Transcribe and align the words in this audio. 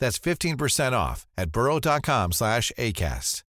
That's 0.00 0.18
15% 0.18 0.92
off 0.92 1.26
at 1.38 1.52
burrow.com 1.52 2.32
slash 2.32 2.72
ACAST. 2.76 3.42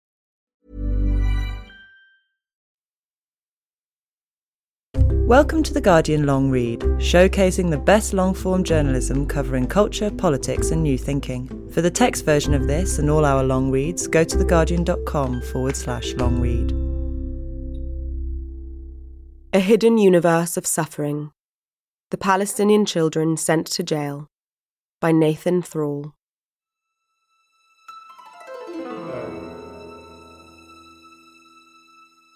Welcome 5.32 5.64
to 5.64 5.74
The 5.74 5.80
Guardian 5.80 6.26
Long 6.26 6.52
Read, 6.52 6.82
showcasing 7.00 7.70
the 7.70 7.78
best 7.78 8.14
long 8.14 8.34
form 8.34 8.66
journalism 8.66 9.26
covering 9.26 9.66
culture, 9.66 10.12
politics, 10.12 10.72
and 10.72 10.84
new 10.84 10.98
thinking. 10.98 11.48
For 11.72 11.82
the 11.82 11.90
text 11.90 12.26
version 12.26 12.54
of 12.54 12.68
this 12.68 13.00
and 13.00 13.10
all 13.10 13.24
our 13.24 13.42
long 13.42 13.72
reads, 13.72 14.08
go 14.08 14.26
to 14.26 14.38
theguardian.com 14.38 15.42
forward 15.44 15.78
slash 15.78 16.14
long 16.16 16.42
read. 16.42 16.74
A 19.54 19.62
Hidden 19.62 19.98
Universe 20.00 20.58
of 20.58 20.68
Suffering 20.68 21.32
The 22.10 22.18
Palestinian 22.18 22.86
Children 22.86 23.38
Sent 23.38 23.68
to 23.68 23.84
Jail 23.84 24.28
by 25.00 25.14
Nathan 25.14 25.62
Thrall. 25.62 26.14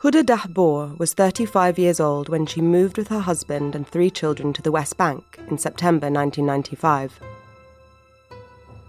Huda 0.06 0.22
Dahbour 0.24 0.96
was 1.00 1.16
35 1.16 1.80
years 1.80 2.00
old 2.00 2.30
when 2.30 2.46
she 2.46 2.62
moved 2.62 2.96
with 2.96 3.08
her 3.08 3.22
husband 3.22 3.74
and 3.74 3.88
three 3.88 4.12
children 4.12 4.54
to 4.54 4.62
the 4.62 4.72
West 4.72 4.98
Bank 4.98 5.40
in 5.50 5.58
September 5.58 6.12
1995. 6.12 7.20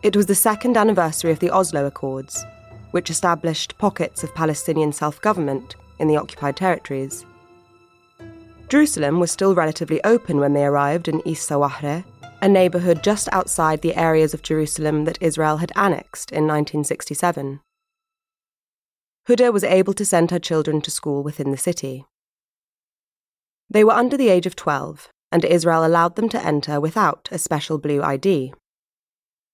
It 0.03 0.15
was 0.15 0.27
the 0.27 0.35
second 0.35 0.77
anniversary 0.77 1.33
of 1.33 1.39
the 1.39 1.49
Oslo 1.49 1.87
Accords, 1.87 2.45
which 2.91 3.09
established 3.09 3.79
pockets 3.79 4.23
of 4.23 4.35
Palestinian 4.35 4.93
self 4.93 5.19
government 5.23 5.75
in 5.99 6.07
the 6.07 6.19
occupied 6.19 6.59
territories. 6.59 7.25
Jerusalem 8.69 9.19
was 9.19 9.31
still 9.31 9.55
relatively 9.55 10.05
open 10.05 10.37
when 10.39 10.53
they 10.53 10.67
arrived 10.67 11.09
in 11.09 11.27
East 11.27 11.49
Sawahre, 11.49 12.05
a 12.43 12.47
neighbourhood 12.47 13.03
just 13.03 13.31
outside 13.33 13.81
the 13.81 13.97
areas 13.97 14.35
of 14.35 14.43
Jerusalem 14.43 15.07
that 15.07 15.23
Israel 15.23 15.57
had 15.57 15.73
annexed 15.77 16.31
in 16.31 16.43
1967. 16.43 17.61
Huda 19.29 19.53
was 19.53 19.65
able 19.65 19.93
to 19.95 20.05
send 20.05 20.31
her 20.31 20.39
children 20.39 20.81
to 20.83 20.91
school 20.91 21.25
within 21.25 21.51
the 21.51 21.57
city. 21.57 22.07
They 23.69 23.83
were 23.83 23.93
under 23.93 24.17
the 24.17 24.29
age 24.29 24.47
of 24.47 24.55
12, 24.55 25.09
and 25.33 25.45
Israel 25.45 25.85
allowed 25.85 26.15
them 26.15 26.29
to 26.29 26.45
enter 26.45 26.81
without 26.81 27.29
a 27.33 27.39
special 27.39 27.79
blue 27.79 28.03
ID. 28.03 28.55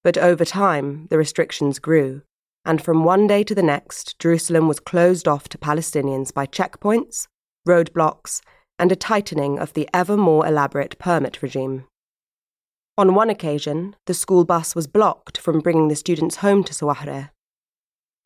But 0.05 0.19
over 0.19 0.45
time, 0.45 1.07
the 1.09 1.17
restrictions 1.17 1.79
grew, 1.79 2.21
and 2.67 2.83
from 2.83 3.05
one 3.05 3.27
day 3.27 3.43
to 3.45 3.55
the 3.55 3.63
next, 3.63 4.19
Jerusalem 4.19 4.69
was 4.69 4.79
closed 4.79 5.27
off 5.27 5.49
to 5.49 5.59
Palestinians 5.59 6.35
by 6.35 6.47
checkpoints, 6.47 7.27
roadblocks, 7.67 8.43
and 8.79 8.93
a 8.93 8.97
tightening 8.97 9.59
of 9.59 9.73
the 9.73 9.89
ever 9.95 10.19
more 10.19 10.47
elaborate 10.47 10.99
permit 10.99 11.41
regime. 11.41 11.87
On 12.99 13.15
one 13.15 13.31
occasion, 13.31 13.97
the 14.05 14.13
school 14.13 14.45
bus 14.45 14.75
was 14.75 14.87
blocked 14.87 15.39
from 15.39 15.61
bringing 15.61 15.89
the 15.89 15.97
students 15.97 16.37
home 16.37 16.63
to 16.65 16.75
Sawahre 16.75 17.31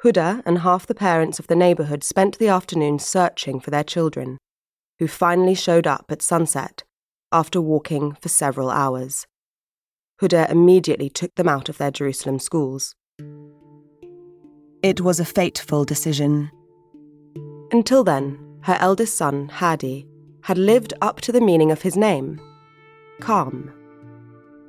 Huda 0.03 0.43
and 0.45 0.59
half 0.59 0.87
the 0.87 0.95
parents 0.95 1.39
of 1.39 1.47
the 1.47 1.57
neighbourhood 1.57 2.05
spent 2.05 2.39
the 2.39 2.49
afternoon 2.49 2.99
searching 2.99 3.61
for 3.61 3.71
their 3.71 3.85
children, 3.85 4.39
who 4.99 5.09
finally 5.09 5.55
showed 5.55 5.87
up 5.87 6.07
at 6.11 6.23
sunset 6.23 6.85
after 7.33 7.61
walking 7.61 8.13
for 8.21 8.29
several 8.29 8.71
hours. 8.71 9.27
Huda 10.21 10.51
immediately 10.51 11.11
took 11.11 11.35
them 11.35 11.49
out 11.49 11.69
of 11.69 11.79
their 11.79 11.91
Jerusalem 11.91 12.39
schools. 12.39 12.95
It 14.83 15.01
was 15.01 15.19
a 15.19 15.25
fateful 15.25 15.85
decision. 15.85 16.51
Until 17.73 18.05
then, 18.05 18.39
her 18.63 18.77
eldest 18.81 19.17
son, 19.17 19.49
Hadi, 19.49 20.07
had 20.43 20.59
lived 20.59 20.95
up 21.03 21.21
to 21.23 21.33
the 21.33 21.41
meaning 21.41 21.71
of 21.71 21.83
his 21.83 21.97
name 21.97 22.41
calm. 23.21 23.73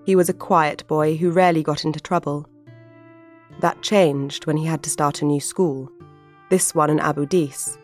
He 0.05 0.15
was 0.15 0.29
a 0.29 0.33
quiet 0.33 0.87
boy 0.87 1.17
who 1.17 1.31
rarely 1.31 1.63
got 1.63 1.83
into 1.83 1.99
trouble. 1.99 2.47
That 3.59 3.81
changed 3.81 4.45
when 4.45 4.57
he 4.57 4.65
had 4.65 4.83
to 4.83 4.89
start 4.89 5.21
a 5.21 5.25
new 5.25 5.39
school, 5.39 5.91
this 6.49 6.75
one 6.75 6.91
in 6.91 6.99
Abu 6.99 7.25
Dis, 7.25 7.77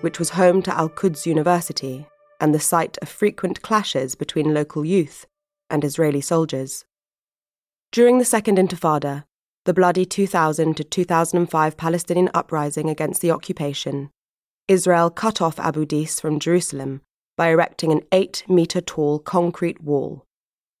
which 0.00 0.18
was 0.18 0.30
home 0.30 0.62
to 0.62 0.76
Al 0.76 0.88
Quds 0.88 1.26
University 1.26 2.06
and 2.40 2.54
the 2.54 2.60
site 2.60 2.96
of 3.02 3.08
frequent 3.08 3.60
clashes 3.62 4.14
between 4.14 4.54
local 4.54 4.84
youth 4.84 5.26
and 5.68 5.84
Israeli 5.84 6.20
soldiers. 6.20 6.84
During 7.92 8.18
the 8.18 8.24
Second 8.24 8.58
Intifada, 8.58 9.24
the 9.64 9.74
bloody 9.74 10.04
2000 10.04 10.76
to 10.76 10.84
2005 10.84 11.76
Palestinian 11.76 12.30
uprising 12.32 12.88
against 12.88 13.20
the 13.20 13.30
occupation, 13.30 14.10
Israel 14.68 15.10
cut 15.10 15.42
off 15.42 15.60
Abu 15.60 15.84
Dis 15.84 16.20
from 16.20 16.40
Jerusalem 16.40 17.02
by 17.36 17.48
erecting 17.48 17.92
an 17.92 18.00
8 18.12 18.44
metre 18.48 18.80
tall 18.80 19.18
concrete 19.18 19.82
wall, 19.82 20.24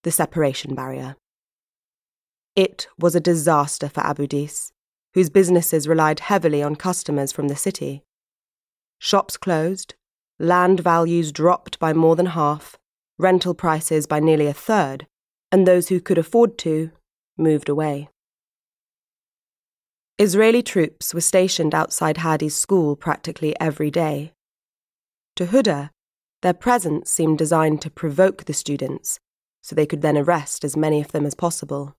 the 0.04 0.10
separation 0.10 0.74
barrier. 0.74 1.16
It 2.56 2.88
was 2.98 3.14
a 3.14 3.20
disaster 3.20 3.86
for 3.86 4.00
Abu 4.00 4.26
Dis, 4.26 4.72
whose 5.12 5.28
businesses 5.28 5.86
relied 5.86 6.20
heavily 6.20 6.62
on 6.62 6.74
customers 6.74 7.30
from 7.30 7.48
the 7.48 7.56
city. 7.56 8.02
Shops 8.98 9.36
closed, 9.36 9.94
land 10.38 10.80
values 10.80 11.32
dropped 11.32 11.78
by 11.78 11.92
more 11.92 12.16
than 12.16 12.26
half, 12.26 12.78
rental 13.18 13.52
prices 13.52 14.06
by 14.06 14.20
nearly 14.20 14.46
a 14.46 14.54
third, 14.54 15.06
and 15.52 15.66
those 15.66 15.88
who 15.88 16.00
could 16.00 16.16
afford 16.16 16.56
to 16.58 16.90
moved 17.36 17.68
away. 17.68 18.08
Israeli 20.18 20.62
troops 20.62 21.12
were 21.12 21.20
stationed 21.20 21.74
outside 21.74 22.16
Hadi's 22.18 22.56
school 22.56 22.96
practically 22.96 23.54
every 23.60 23.90
day. 23.90 24.32
To 25.36 25.44
Huda, 25.44 25.90
their 26.40 26.54
presence 26.54 27.10
seemed 27.10 27.36
designed 27.36 27.82
to 27.82 27.90
provoke 27.90 28.44
the 28.44 28.54
students 28.54 29.20
so 29.60 29.74
they 29.74 29.84
could 29.84 30.00
then 30.00 30.16
arrest 30.16 30.64
as 30.64 30.74
many 30.74 31.02
of 31.02 31.12
them 31.12 31.26
as 31.26 31.34
possible. 31.34 31.94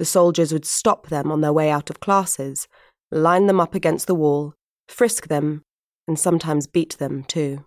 The 0.00 0.06
soldiers 0.06 0.50
would 0.50 0.64
stop 0.64 1.08
them 1.08 1.30
on 1.30 1.42
their 1.42 1.52
way 1.52 1.70
out 1.70 1.90
of 1.90 2.00
classes, 2.00 2.66
line 3.10 3.44
them 3.44 3.60
up 3.60 3.74
against 3.74 4.06
the 4.06 4.14
wall, 4.14 4.54
frisk 4.88 5.28
them, 5.28 5.60
and 6.08 6.18
sometimes 6.18 6.66
beat 6.66 6.96
them 6.96 7.22
too. 7.22 7.66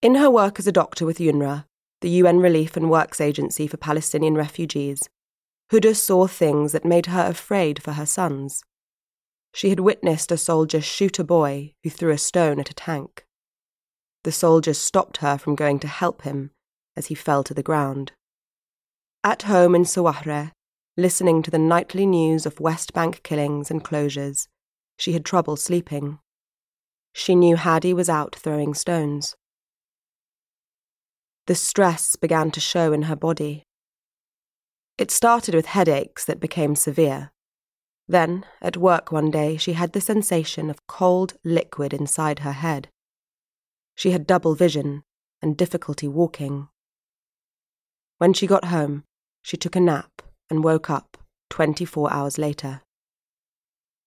In 0.00 0.14
her 0.14 0.30
work 0.30 0.60
as 0.60 0.68
a 0.68 0.70
doctor 0.70 1.04
with 1.04 1.18
UNRWA, 1.18 1.64
the 2.00 2.10
UN 2.10 2.38
Relief 2.38 2.76
and 2.76 2.88
Works 2.88 3.20
Agency 3.20 3.66
for 3.66 3.76
Palestinian 3.76 4.36
Refugees, 4.36 5.08
Huda 5.72 5.96
saw 5.96 6.28
things 6.28 6.70
that 6.70 6.84
made 6.84 7.06
her 7.06 7.26
afraid 7.26 7.82
for 7.82 7.94
her 7.94 8.06
sons. 8.06 8.62
She 9.52 9.70
had 9.70 9.80
witnessed 9.80 10.30
a 10.30 10.36
soldier 10.36 10.80
shoot 10.80 11.18
a 11.18 11.24
boy 11.24 11.74
who 11.82 11.90
threw 11.90 12.12
a 12.12 12.18
stone 12.18 12.60
at 12.60 12.70
a 12.70 12.74
tank. 12.74 13.26
The 14.22 14.30
soldiers 14.30 14.78
stopped 14.78 15.16
her 15.16 15.38
from 15.38 15.56
going 15.56 15.80
to 15.80 15.88
help 15.88 16.22
him 16.22 16.52
as 16.96 17.06
he 17.06 17.16
fell 17.16 17.42
to 17.42 17.52
the 17.52 17.64
ground. 17.64 18.12
At 19.26 19.42
home 19.42 19.74
in 19.74 19.82
Sawahre, 19.82 20.52
listening 20.96 21.42
to 21.42 21.50
the 21.50 21.58
nightly 21.58 22.06
news 22.06 22.46
of 22.46 22.60
West 22.60 22.92
Bank 22.92 23.24
killings 23.24 23.72
and 23.72 23.82
closures, 23.82 24.46
she 24.98 25.14
had 25.14 25.24
trouble 25.24 25.56
sleeping. 25.56 26.20
She 27.12 27.34
knew 27.34 27.56
Hadi 27.56 27.92
was 27.92 28.08
out 28.08 28.36
throwing 28.36 28.72
stones. 28.72 29.34
The 31.46 31.56
stress 31.56 32.14
began 32.14 32.52
to 32.52 32.60
show 32.60 32.92
in 32.92 33.02
her 33.10 33.16
body. 33.16 33.64
It 34.96 35.10
started 35.10 35.56
with 35.56 35.66
headaches 35.66 36.24
that 36.26 36.38
became 36.38 36.76
severe. 36.76 37.32
Then, 38.06 38.44
at 38.62 38.76
work 38.76 39.10
one 39.10 39.32
day, 39.32 39.56
she 39.56 39.72
had 39.72 39.92
the 39.92 40.00
sensation 40.00 40.70
of 40.70 40.86
cold 40.86 41.34
liquid 41.42 41.92
inside 41.92 42.38
her 42.38 42.52
head. 42.52 42.90
She 43.96 44.12
had 44.12 44.24
double 44.24 44.54
vision 44.54 45.02
and 45.42 45.56
difficulty 45.56 46.06
walking. 46.06 46.68
When 48.18 48.32
she 48.32 48.46
got 48.46 48.66
home, 48.66 49.02
she 49.46 49.56
took 49.56 49.76
a 49.76 49.80
nap 49.80 50.22
and 50.50 50.64
woke 50.64 50.90
up 50.90 51.16
24 51.50 52.12
hours 52.12 52.36
later. 52.36 52.82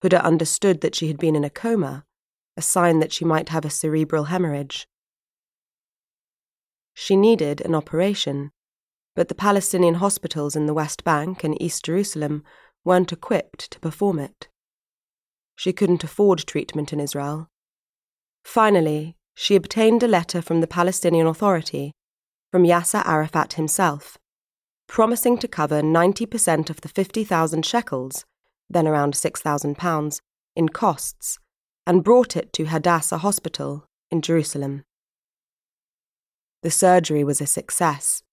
Huda 0.03 0.21
understood 0.21 0.81
that 0.81 0.95
she 0.95 1.07
had 1.07 1.17
been 1.17 1.33
in 1.33 1.45
a 1.45 1.49
coma, 1.49 2.03
a 2.57 2.61
sign 2.61 2.99
that 2.99 3.13
she 3.13 3.23
might 3.23 3.47
have 3.47 3.63
a 3.63 3.69
cerebral 3.69 4.25
hemorrhage. 4.25 4.85
She 6.93 7.15
needed 7.15 7.61
an 7.61 7.73
operation, 7.73 8.51
but 9.15 9.29
the 9.29 9.33
Palestinian 9.33 9.95
hospitals 9.95 10.57
in 10.57 10.65
the 10.65 10.73
West 10.73 11.05
Bank 11.05 11.41
and 11.45 11.61
East 11.61 11.85
Jerusalem 11.85 12.43
weren't 12.83 13.13
equipped 13.13 13.71
to 13.71 13.79
perform 13.79 14.19
it. 14.19 14.49
She 15.55 15.71
couldn't 15.71 16.03
afford 16.03 16.39
treatment 16.39 16.91
in 16.91 16.99
Israel. 16.99 17.47
Finally, 18.43 19.15
she 19.35 19.55
obtained 19.55 20.03
a 20.03 20.07
letter 20.09 20.41
from 20.41 20.59
the 20.59 20.67
Palestinian 20.67 21.27
Authority, 21.27 21.93
from 22.51 22.63
Yasser 22.63 23.05
Arafat 23.05 23.53
himself, 23.53 24.17
promising 24.89 25.37
to 25.37 25.47
cover 25.47 25.81
90% 25.81 26.69
of 26.69 26.81
the 26.81 26.89
50,000 26.89 27.63
shekels, 27.63 28.25
then 28.69 28.87
around 28.87 29.13
£6,000, 29.13 30.21
in 30.55 30.69
costs, 30.69 31.37
and 31.85 32.03
brought 32.03 32.35
it 32.35 32.51
to 32.53 32.65
Hadassah 32.65 33.19
Hospital 33.19 33.85
in 34.09 34.21
Jerusalem. 34.21 34.83
The 36.63 36.71
surgery 36.71 37.23
was 37.23 37.39
a 37.39 37.45
success, 37.45 38.23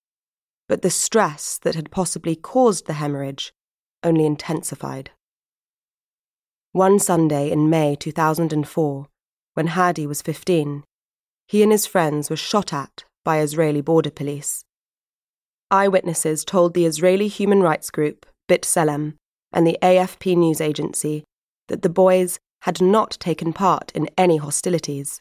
but 0.66 0.80
the 0.80 0.90
stress 0.90 1.58
that 1.58 1.74
had 1.74 1.90
possibly 1.90 2.34
caused 2.34 2.86
the 2.86 2.94
hemorrhage 2.94 3.52
only 4.02 4.24
intensified. 4.24 5.10
One 6.72 6.98
Sunday 6.98 7.50
in 7.50 7.70
May 7.70 7.96
2004, 7.96 9.06
when 9.52 9.66
Hadi 9.68 10.06
was 10.06 10.22
15, 10.22 10.84
he 11.46 11.62
and 11.62 11.70
his 11.70 11.86
friends 11.86 12.30
were 12.30 12.36
shot 12.36 12.72
at 12.72 13.04
by 13.24 13.40
Israeli 13.40 13.82
border 13.82 14.10
police. 14.10 14.65
Eyewitnesses 15.70 16.44
told 16.44 16.74
the 16.74 16.86
Israeli 16.86 17.26
human 17.26 17.60
rights 17.60 17.90
group 17.90 18.24
Bit 18.46 18.62
B'Tselem 18.62 19.14
and 19.52 19.66
the 19.66 19.78
AFP 19.82 20.36
news 20.36 20.60
agency 20.60 21.24
that 21.68 21.82
the 21.82 21.88
boys 21.88 22.38
had 22.62 22.80
not 22.80 23.16
taken 23.18 23.52
part 23.52 23.90
in 23.92 24.08
any 24.16 24.36
hostilities. 24.36 25.20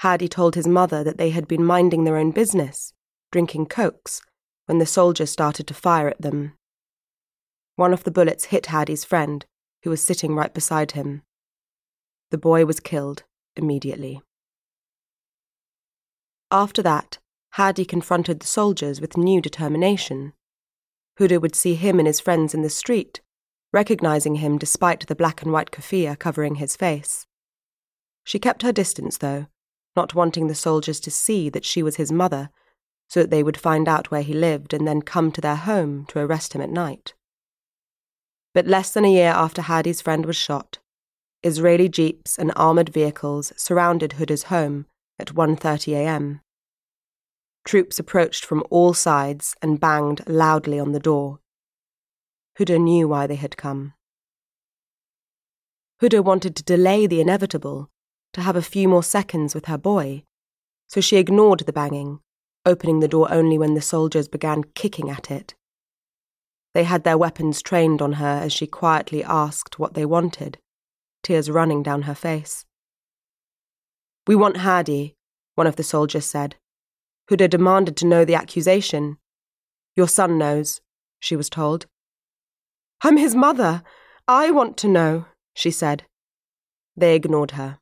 Hadi 0.00 0.28
told 0.28 0.54
his 0.54 0.66
mother 0.66 1.04
that 1.04 1.16
they 1.16 1.30
had 1.30 1.46
been 1.46 1.64
minding 1.64 2.04
their 2.04 2.16
own 2.16 2.32
business, 2.32 2.92
drinking 3.30 3.66
cokes, 3.66 4.20
when 4.66 4.78
the 4.78 4.86
soldiers 4.86 5.30
started 5.30 5.66
to 5.68 5.74
fire 5.74 6.08
at 6.08 6.20
them. 6.20 6.54
One 7.76 7.92
of 7.92 8.02
the 8.02 8.10
bullets 8.10 8.46
hit 8.46 8.66
Hadi's 8.66 9.04
friend, 9.04 9.44
who 9.84 9.90
was 9.90 10.02
sitting 10.02 10.34
right 10.34 10.52
beside 10.52 10.92
him. 10.92 11.22
The 12.30 12.38
boy 12.38 12.64
was 12.64 12.80
killed 12.80 13.22
immediately. 13.56 14.22
After 16.50 16.82
that, 16.82 17.18
Hadi 17.58 17.84
confronted 17.84 18.38
the 18.38 18.46
soldiers 18.46 19.00
with 19.00 19.16
new 19.16 19.40
determination. 19.40 20.32
Huda 21.18 21.40
would 21.40 21.56
see 21.56 21.74
him 21.74 21.98
and 21.98 22.06
his 22.06 22.20
friends 22.20 22.54
in 22.54 22.62
the 22.62 22.70
street, 22.70 23.20
recognizing 23.72 24.36
him 24.36 24.58
despite 24.58 25.08
the 25.08 25.16
black 25.16 25.42
and 25.42 25.52
white 25.52 25.72
keffiyeh 25.72 26.16
covering 26.20 26.54
his 26.54 26.76
face. 26.76 27.26
She 28.22 28.38
kept 28.38 28.62
her 28.62 28.70
distance, 28.70 29.18
though, 29.18 29.46
not 29.96 30.14
wanting 30.14 30.46
the 30.46 30.54
soldiers 30.54 31.00
to 31.00 31.10
see 31.10 31.48
that 31.48 31.64
she 31.64 31.82
was 31.82 31.96
his 31.96 32.12
mother, 32.12 32.50
so 33.08 33.22
that 33.22 33.30
they 33.30 33.42
would 33.42 33.56
find 33.56 33.88
out 33.88 34.12
where 34.12 34.22
he 34.22 34.34
lived 34.34 34.72
and 34.72 34.86
then 34.86 35.02
come 35.02 35.32
to 35.32 35.40
their 35.40 35.56
home 35.56 36.06
to 36.10 36.20
arrest 36.20 36.52
him 36.52 36.60
at 36.60 36.70
night. 36.70 37.14
But 38.54 38.68
less 38.68 38.92
than 38.92 39.04
a 39.04 39.12
year 39.12 39.32
after 39.32 39.62
Hadi's 39.62 40.00
friend 40.00 40.26
was 40.26 40.36
shot, 40.36 40.78
Israeli 41.42 41.88
jeeps 41.88 42.38
and 42.38 42.52
armoured 42.54 42.90
vehicles 42.90 43.52
surrounded 43.56 44.12
Huda's 44.12 44.44
home 44.44 44.86
at 45.18 45.34
1:30 45.34 45.94
a.m. 45.94 46.40
Troops 47.68 47.98
approached 47.98 48.46
from 48.46 48.64
all 48.70 48.94
sides 48.94 49.54
and 49.60 49.78
banged 49.78 50.26
loudly 50.26 50.80
on 50.80 50.92
the 50.92 50.98
door. 50.98 51.40
Huda 52.58 52.80
knew 52.80 53.06
why 53.06 53.26
they 53.26 53.34
had 53.34 53.58
come. 53.58 53.92
Huda 56.00 56.24
wanted 56.24 56.56
to 56.56 56.62
delay 56.62 57.06
the 57.06 57.20
inevitable, 57.20 57.90
to 58.32 58.40
have 58.40 58.56
a 58.56 58.62
few 58.62 58.88
more 58.88 59.02
seconds 59.02 59.54
with 59.54 59.66
her 59.66 59.76
boy, 59.76 60.24
so 60.88 61.02
she 61.02 61.18
ignored 61.18 61.60
the 61.66 61.72
banging, 61.74 62.20
opening 62.64 63.00
the 63.00 63.06
door 63.06 63.30
only 63.30 63.58
when 63.58 63.74
the 63.74 63.82
soldiers 63.82 64.28
began 64.28 64.64
kicking 64.74 65.10
at 65.10 65.30
it. 65.30 65.54
They 66.72 66.84
had 66.84 67.04
their 67.04 67.18
weapons 67.18 67.60
trained 67.60 68.00
on 68.00 68.14
her 68.14 68.40
as 68.44 68.50
she 68.54 68.66
quietly 68.66 69.22
asked 69.22 69.78
what 69.78 69.92
they 69.92 70.06
wanted, 70.06 70.56
tears 71.22 71.50
running 71.50 71.82
down 71.82 72.04
her 72.08 72.14
face. 72.14 72.64
We 74.26 74.36
want 74.36 74.56
Hadi, 74.56 75.16
one 75.54 75.66
of 75.66 75.76
the 75.76 75.82
soldiers 75.82 76.24
said, 76.24 76.56
Huda 77.30 77.50
demanded 77.50 77.96
to 77.98 78.06
know 78.06 78.24
the 78.24 78.34
accusation. 78.34 79.18
Your 79.96 80.08
son 80.08 80.38
knows, 80.38 80.80
she 81.20 81.36
was 81.36 81.50
told. 81.50 81.86
I'm 83.02 83.16
his 83.16 83.34
mother. 83.34 83.82
I 84.26 84.50
want 84.50 84.76
to 84.78 84.88
know, 84.88 85.26
she 85.54 85.70
said. 85.70 86.04
They 86.96 87.14
ignored 87.14 87.52
her. 87.52 87.78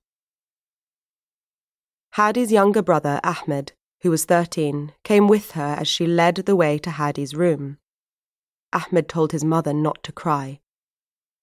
Hadi's 2.16 2.50
younger 2.50 2.82
brother, 2.82 3.20
Ahmed, 3.22 3.72
who 4.02 4.10
was 4.10 4.24
13, 4.24 4.92
came 5.04 5.28
with 5.28 5.52
her 5.52 5.76
as 5.78 5.86
she 5.86 6.06
led 6.06 6.36
the 6.36 6.56
way 6.56 6.78
to 6.78 6.90
Hadi's 6.90 7.34
room. 7.34 7.78
Ahmed 8.72 9.08
told 9.08 9.32
his 9.32 9.44
mother 9.44 9.72
not 9.72 10.02
to 10.02 10.12
cry. 10.12 10.60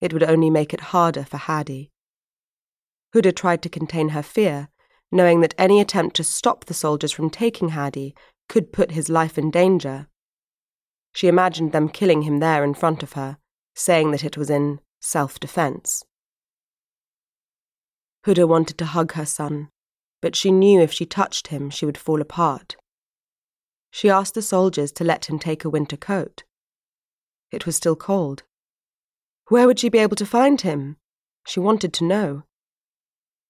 It 0.01 0.13
would 0.13 0.23
only 0.23 0.49
make 0.49 0.73
it 0.73 0.91
harder 0.91 1.23
for 1.23 1.37
Hadi. 1.37 1.91
Huda 3.15 3.35
tried 3.35 3.61
to 3.61 3.69
contain 3.69 4.09
her 4.09 4.23
fear, 4.23 4.69
knowing 5.13 5.41
that 5.41 5.53
any 5.57 5.79
attempt 5.79 6.15
to 6.15 6.23
stop 6.23 6.65
the 6.65 6.73
soldiers 6.73 7.11
from 7.11 7.29
taking 7.29 7.69
Hadi 7.69 8.15
could 8.49 8.73
put 8.73 8.91
his 8.91 9.09
life 9.09 9.37
in 9.37 9.51
danger. 9.51 10.07
She 11.13 11.27
imagined 11.27 11.71
them 11.71 11.87
killing 11.87 12.23
him 12.23 12.39
there 12.39 12.63
in 12.63 12.73
front 12.73 13.03
of 13.03 13.13
her, 13.13 13.37
saying 13.75 14.09
that 14.11 14.23
it 14.23 14.37
was 14.37 14.49
in 14.49 14.79
self 14.99 15.39
defense. 15.39 16.03
Huda 18.25 18.47
wanted 18.47 18.77
to 18.79 18.85
hug 18.85 19.13
her 19.13 19.25
son, 19.25 19.69
but 20.19 20.35
she 20.35 20.51
knew 20.51 20.81
if 20.81 20.91
she 20.91 21.05
touched 21.05 21.47
him, 21.47 21.69
she 21.69 21.85
would 21.85 21.97
fall 21.97 22.19
apart. 22.19 22.75
She 23.91 24.09
asked 24.09 24.33
the 24.33 24.41
soldiers 24.41 24.91
to 24.93 25.03
let 25.03 25.25
him 25.25 25.37
take 25.37 25.63
a 25.63 25.69
winter 25.69 25.97
coat. 25.97 26.43
It 27.51 27.67
was 27.67 27.75
still 27.75 27.95
cold. 27.95 28.41
Where 29.49 29.67
would 29.67 29.77
she 29.77 29.89
be 29.89 29.99
able 29.99 30.15
to 30.15 30.25
find 30.25 30.59
him? 30.61 30.97
She 31.45 31.59
wanted 31.59 31.93
to 31.93 32.03
know. 32.03 32.43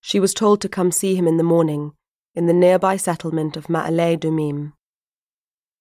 She 0.06 0.20
was 0.20 0.34
told 0.34 0.60
to 0.60 0.68
come 0.68 0.92
see 0.92 1.16
him 1.16 1.30
in 1.30 1.38
the 1.38 1.46
morning 1.46 1.94
in 2.36 2.46
the 2.46 2.54
nearby 2.54 2.98
settlement 2.98 3.56
of 3.56 3.68
Ma'ale 3.68 4.18
Adumim. 4.18 4.74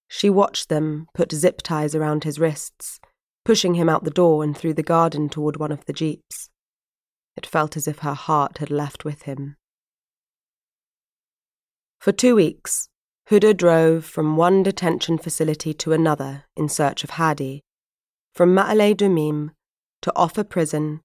She 0.07 0.29
watched 0.29 0.69
them 0.69 1.07
put 1.13 1.33
zip 1.33 1.61
ties 1.61 1.93
around 1.93 2.23
his 2.23 2.39
wrists, 2.39 3.01
pushing 3.43 3.73
him 3.73 3.89
out 3.89 4.05
the 4.05 4.09
door 4.09 4.41
and 4.41 4.55
through 4.55 4.75
the 4.75 4.81
garden 4.81 5.27
toward 5.27 5.57
one 5.57 5.73
of 5.73 5.83
the 5.85 5.91
jeeps. 5.91 6.49
It 7.35 7.45
felt 7.45 7.75
as 7.75 7.85
if 7.85 7.99
her 7.99 8.13
heart 8.13 8.59
had 8.59 8.71
left 8.71 9.03
with 9.03 9.23
him. 9.23 9.57
For 11.99 12.13
two 12.13 12.33
weeks, 12.33 12.87
Huda 13.29 13.57
drove 13.57 14.05
from 14.05 14.37
one 14.37 14.63
detention 14.63 15.17
facility 15.17 15.73
to 15.73 15.91
another 15.91 16.45
in 16.55 16.69
search 16.69 17.03
of 17.03 17.09
Hadi, 17.11 17.61
from 18.33 18.55
Ma'ale 18.55 18.95
Adumim 18.95 19.49
to 20.01 20.13
Ofer 20.15 20.45
prison 20.45 21.01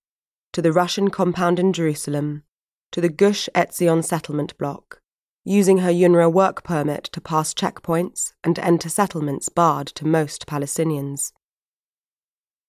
to 0.52 0.62
the 0.62 0.72
Russian 0.72 1.10
compound 1.10 1.58
in 1.58 1.72
Jerusalem 1.72 2.44
to 2.92 3.00
the 3.00 3.08
Gush 3.08 3.48
Etzion 3.54 4.04
settlement 4.04 4.56
block, 4.58 5.00
using 5.44 5.78
her 5.78 5.90
UNRWA 5.90 6.32
work 6.32 6.64
permit 6.64 7.04
to 7.04 7.20
pass 7.20 7.54
checkpoints 7.54 8.32
and 8.44 8.58
enter 8.58 8.88
settlements 8.88 9.48
barred 9.48 9.86
to 9.88 10.06
most 10.06 10.46
Palestinians. 10.46 11.32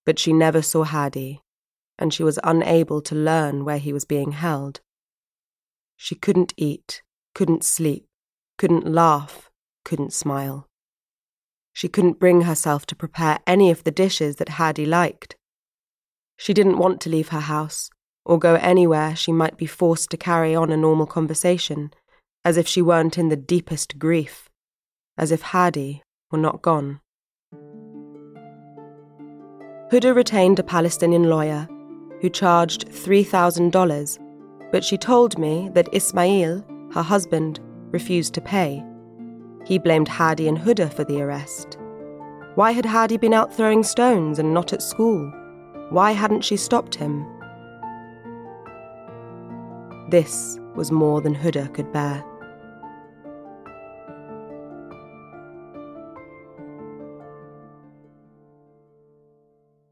But 0.05 0.19
she 0.19 0.33
never 0.33 0.61
saw 0.61 0.83
Hadi, 0.83 1.41
and 1.97 2.13
she 2.13 2.23
was 2.23 2.39
unable 2.43 3.01
to 3.01 3.15
learn 3.15 3.65
where 3.65 3.77
he 3.77 3.93
was 3.93 4.05
being 4.05 4.31
held. 4.31 4.81
She 5.97 6.15
couldn't 6.15 6.53
eat, 6.55 7.01
couldn't 7.35 7.63
sleep, 7.63 8.07
couldn't 8.57 8.91
laugh, 8.91 9.49
couldn't 9.83 10.13
smile. 10.13 10.67
She 11.73 11.88
couldn't 11.88 12.19
bring 12.19 12.41
herself 12.41 12.85
to 12.88 12.95
prepare 12.95 13.39
any 13.45 13.71
of 13.71 13.83
the 13.83 13.91
dishes 13.91 14.38
that 14.38 14.49
Hadi 14.49 14.85
liked. 14.85 15.35
She 16.38 16.53
didn't 16.53 16.77
want 16.77 17.01
to 17.01 17.09
leave 17.09 17.29
her 17.29 17.41
house, 17.41 17.89
or 18.29 18.38
go 18.38 18.53
anywhere 18.62 19.15
she 19.15 19.31
might 19.31 19.57
be 19.57 19.65
forced 19.65 20.12
to 20.12 20.15
carry 20.15 20.53
on 20.53 20.71
a 20.71 20.77
normal 20.77 21.07
conversation, 21.07 21.91
as 22.45 22.57
if 22.57 22.67
she 22.67 22.79
weren't 22.79 23.17
in 23.17 23.29
the 23.29 23.36
deepest 23.36 23.98
grief, 23.98 24.48
as 25.17 25.31
if 25.31 25.41
Hadi 25.41 26.03
were 26.29 26.38
not 26.38 26.62
gone. 26.62 27.01
Huda 29.91 30.15
retained 30.15 30.59
a 30.59 30.63
Palestinian 30.63 31.24
lawyer 31.24 31.67
who 32.21 32.29
charged 32.29 32.88
$3,000, 32.89 34.19
but 34.71 34.86
she 34.86 34.95
told 34.95 35.39
me 35.39 35.71
that 35.74 35.89
Ismail, 35.91 36.63
her 36.93 37.01
husband, 37.01 37.59
refused 37.89 38.36
to 38.36 38.41
pay. 38.41 38.86
He 39.65 39.79
blamed 39.79 40.07
Hadi 40.07 40.48
and 40.48 40.59
Huda 40.59 40.93
for 40.93 41.03
the 41.03 41.19
arrest. 41.19 41.79
Why 42.53 42.74
had 42.74 42.86
Hadi 42.86 43.17
been 43.17 43.33
out 43.33 43.51
throwing 43.51 43.81
stones 43.81 44.38
and 44.38 44.53
not 44.53 44.71
at 44.71 44.83
school? 44.83 45.33
Why 45.89 46.12
hadn't 46.12 46.43
she 46.43 46.57
stopped 46.57 46.93
him? 46.93 47.25
This 50.09 50.57
was 50.75 50.91
more 50.91 51.21
than 51.21 51.35
Huda 51.35 51.71
could 51.71 51.91
bear. 51.91 52.25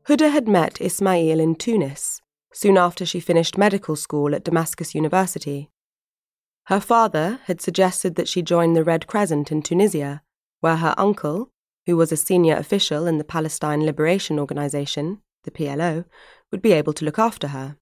Huda 0.07 0.31
had 0.31 0.47
met 0.47 0.81
Ismail 0.81 1.39
in 1.39 1.53
Tunis, 1.53 2.19
soon 2.51 2.79
after 2.79 3.05
she 3.05 3.19
finished 3.19 3.59
medical 3.59 3.95
school 3.95 4.33
at 4.33 4.43
Damascus 4.43 4.95
University. 4.95 5.69
Her 6.65 6.79
father 6.79 7.39
had 7.45 7.61
suggested 7.61 8.15
that 8.15 8.27
she 8.27 8.41
join 8.41 8.73
the 8.73 8.83
Red 8.83 9.05
Crescent 9.05 9.51
in 9.51 9.61
Tunisia, 9.61 10.23
where 10.61 10.77
her 10.77 10.95
uncle, 10.97 11.51
who 11.85 11.95
was 11.95 12.11
a 12.11 12.17
senior 12.17 12.55
official 12.55 13.05
in 13.05 13.19
the 13.19 13.23
Palestine 13.23 13.85
Liberation 13.85 14.39
Organization, 14.39 15.21
the 15.43 15.51
PLO, 15.51 16.05
would 16.51 16.63
be 16.63 16.71
able 16.71 16.93
to 16.93 17.05
look 17.05 17.19
after 17.19 17.49
her. 17.49 17.77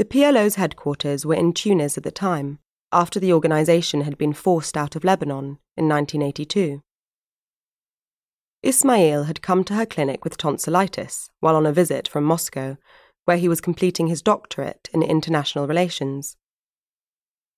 The 0.00 0.06
PLO's 0.06 0.54
headquarters 0.54 1.26
were 1.26 1.34
in 1.34 1.52
Tunis 1.52 1.98
at 1.98 2.04
the 2.04 2.10
time, 2.10 2.58
after 2.90 3.20
the 3.20 3.34
organization 3.34 4.00
had 4.00 4.16
been 4.16 4.32
forced 4.32 4.74
out 4.74 4.96
of 4.96 5.04
Lebanon 5.04 5.58
in 5.76 5.90
1982. 5.90 6.80
Ismail 8.62 9.24
had 9.24 9.42
come 9.42 9.62
to 9.64 9.74
her 9.74 9.84
clinic 9.84 10.24
with 10.24 10.38
tonsillitis 10.38 11.28
while 11.40 11.54
on 11.54 11.66
a 11.66 11.72
visit 11.74 12.08
from 12.08 12.24
Moscow, 12.24 12.78
where 13.26 13.36
he 13.36 13.46
was 13.46 13.60
completing 13.60 14.06
his 14.06 14.22
doctorate 14.22 14.88
in 14.94 15.02
international 15.02 15.66
relations. 15.66 16.38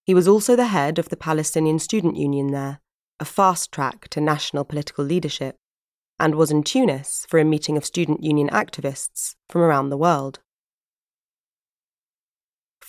He 0.03 0.13
was 0.13 0.27
also 0.27 0.57
the 0.57 0.67
head 0.67 0.99
of 0.99 1.11
the 1.11 1.17
Palestinian 1.17 1.79
Student 1.79 2.17
Union 2.17 2.51
there, 2.51 2.81
a 3.21 3.25
fast 3.25 3.71
track 3.71 4.09
to 4.09 4.21
national 4.21 4.65
political 4.65 5.05
leadership, 5.05 5.55
and 6.19 6.35
was 6.35 6.51
in 6.51 6.65
Tunis 6.65 7.25
for 7.29 7.39
a 7.39 7.45
meeting 7.45 7.77
of 7.77 7.85
student 7.85 8.25
union 8.25 8.49
activists 8.49 9.37
from 9.49 9.61
around 9.61 9.91
the 9.91 9.97
world. 9.97 10.41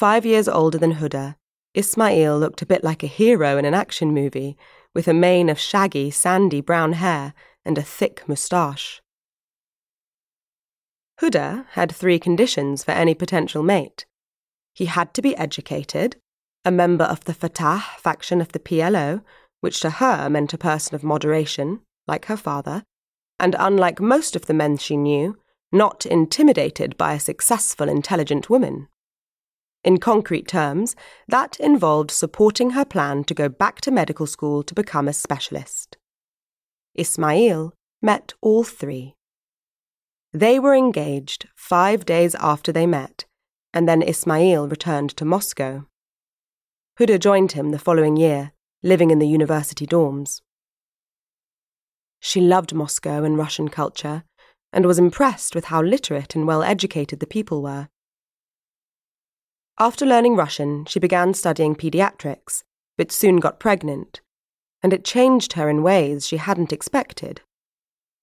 Five 0.03 0.25
years 0.25 0.50
older 0.50 0.77
than 0.77 0.95
Huda, 0.95 1.38
Ismail 1.74 2.38
looked 2.38 2.62
a 2.62 2.65
bit 2.65 2.83
like 2.83 3.03
a 3.03 3.07
hero 3.07 3.57
in 3.57 3.63
an 3.63 3.74
action 3.74 4.13
movie, 4.13 4.57
with 4.93 5.07
a 5.07 5.13
mane 5.13 5.48
of 5.48 5.57
shaggy, 5.57 6.12
sandy 6.12 6.60
brown 6.60 6.91
hair 6.91 7.33
and 7.63 7.77
a 7.77 7.81
thick 7.83 8.27
moustache. 8.27 9.01
Huda 11.22 11.67
had 11.69 11.89
three 11.89 12.19
conditions 12.19 12.83
for 12.83 12.91
any 12.91 13.13
potential 13.13 13.63
mate. 13.63 14.05
He 14.74 14.88
had 14.88 15.13
to 15.13 15.22
be 15.22 15.38
educated, 15.38 16.17
a 16.65 16.69
member 16.69 17.05
of 17.05 17.24
the 17.24 17.33
Fatah 17.33 17.86
faction 17.98 18.41
of 18.41 18.51
the 18.51 18.60
PLO, 18.60 19.24
which 19.62 19.79
to 19.79 19.89
her 19.89 20.29
meant 20.29 20.53
a 20.53 20.57
person 20.57 20.95
of 20.95 21.05
moderation, 21.05 21.79
like 22.10 22.25
her 22.25 22.36
father, 22.36 22.83
and 23.39 23.55
unlike 23.57 24.01
most 24.01 24.36
of 24.36 24.48
the 24.48 24.53
men 24.53 24.75
she 24.75 24.98
knew, 24.98 25.38
not 25.72 26.05
intimidated 26.05 26.98
by 26.98 27.13
a 27.13 27.22
successful, 27.22 27.88
intelligent 27.88 28.50
woman. 28.50 28.89
In 29.83 29.97
concrete 29.97 30.47
terms, 30.47 30.95
that 31.27 31.59
involved 31.59 32.09
supporting 32.09 32.71
her 32.71 32.85
plan 32.85 33.25
to 33.25 33.33
go 33.33 33.49
back 33.49 33.81
to 33.81 33.91
medical 33.91 34.25
school 34.25 34.63
to 34.63 34.73
become 34.73 35.07
a 35.07 35.13
specialist. 35.13 35.97
Ismail 36.95 37.73
met 38.01 38.33
all 38.41 38.63
three. 38.63 39.15
They 40.31 40.57
were 40.57 40.73
engaged 40.73 41.47
five 41.55 42.05
days 42.05 42.33
after 42.35 42.71
they 42.71 42.87
met, 42.87 43.25
and 43.73 43.87
then 43.87 44.01
Ismail 44.01 44.67
returned 44.67 45.09
to 45.17 45.25
Moscow. 45.25 45.85
Huda 46.99 47.19
joined 47.19 47.51
him 47.53 47.71
the 47.71 47.79
following 47.79 48.15
year, 48.17 48.53
living 48.83 49.11
in 49.11 49.19
the 49.19 49.27
university 49.27 49.85
dorms. 49.85 50.41
She 52.19 52.39
loved 52.39 52.73
Moscow 52.73 53.23
and 53.23 53.37
Russian 53.37 53.67
culture, 53.67 54.23
and 54.71 54.85
was 54.85 54.97
impressed 54.97 55.55
with 55.55 55.65
how 55.65 55.81
literate 55.81 56.35
and 56.35 56.47
well 56.47 56.63
educated 56.63 57.19
the 57.19 57.27
people 57.27 57.61
were. 57.61 57.89
After 59.79 60.05
learning 60.05 60.35
Russian, 60.35 60.85
she 60.85 60.99
began 60.99 61.33
studying 61.33 61.75
pediatrics, 61.75 62.63
but 62.97 63.11
soon 63.11 63.37
got 63.37 63.59
pregnant, 63.59 64.21
and 64.83 64.93
it 64.93 65.03
changed 65.03 65.53
her 65.53 65.67
in 65.67 65.81
ways 65.81 66.27
she 66.27 66.37
hadn't 66.37 66.71
expected. 66.71 67.41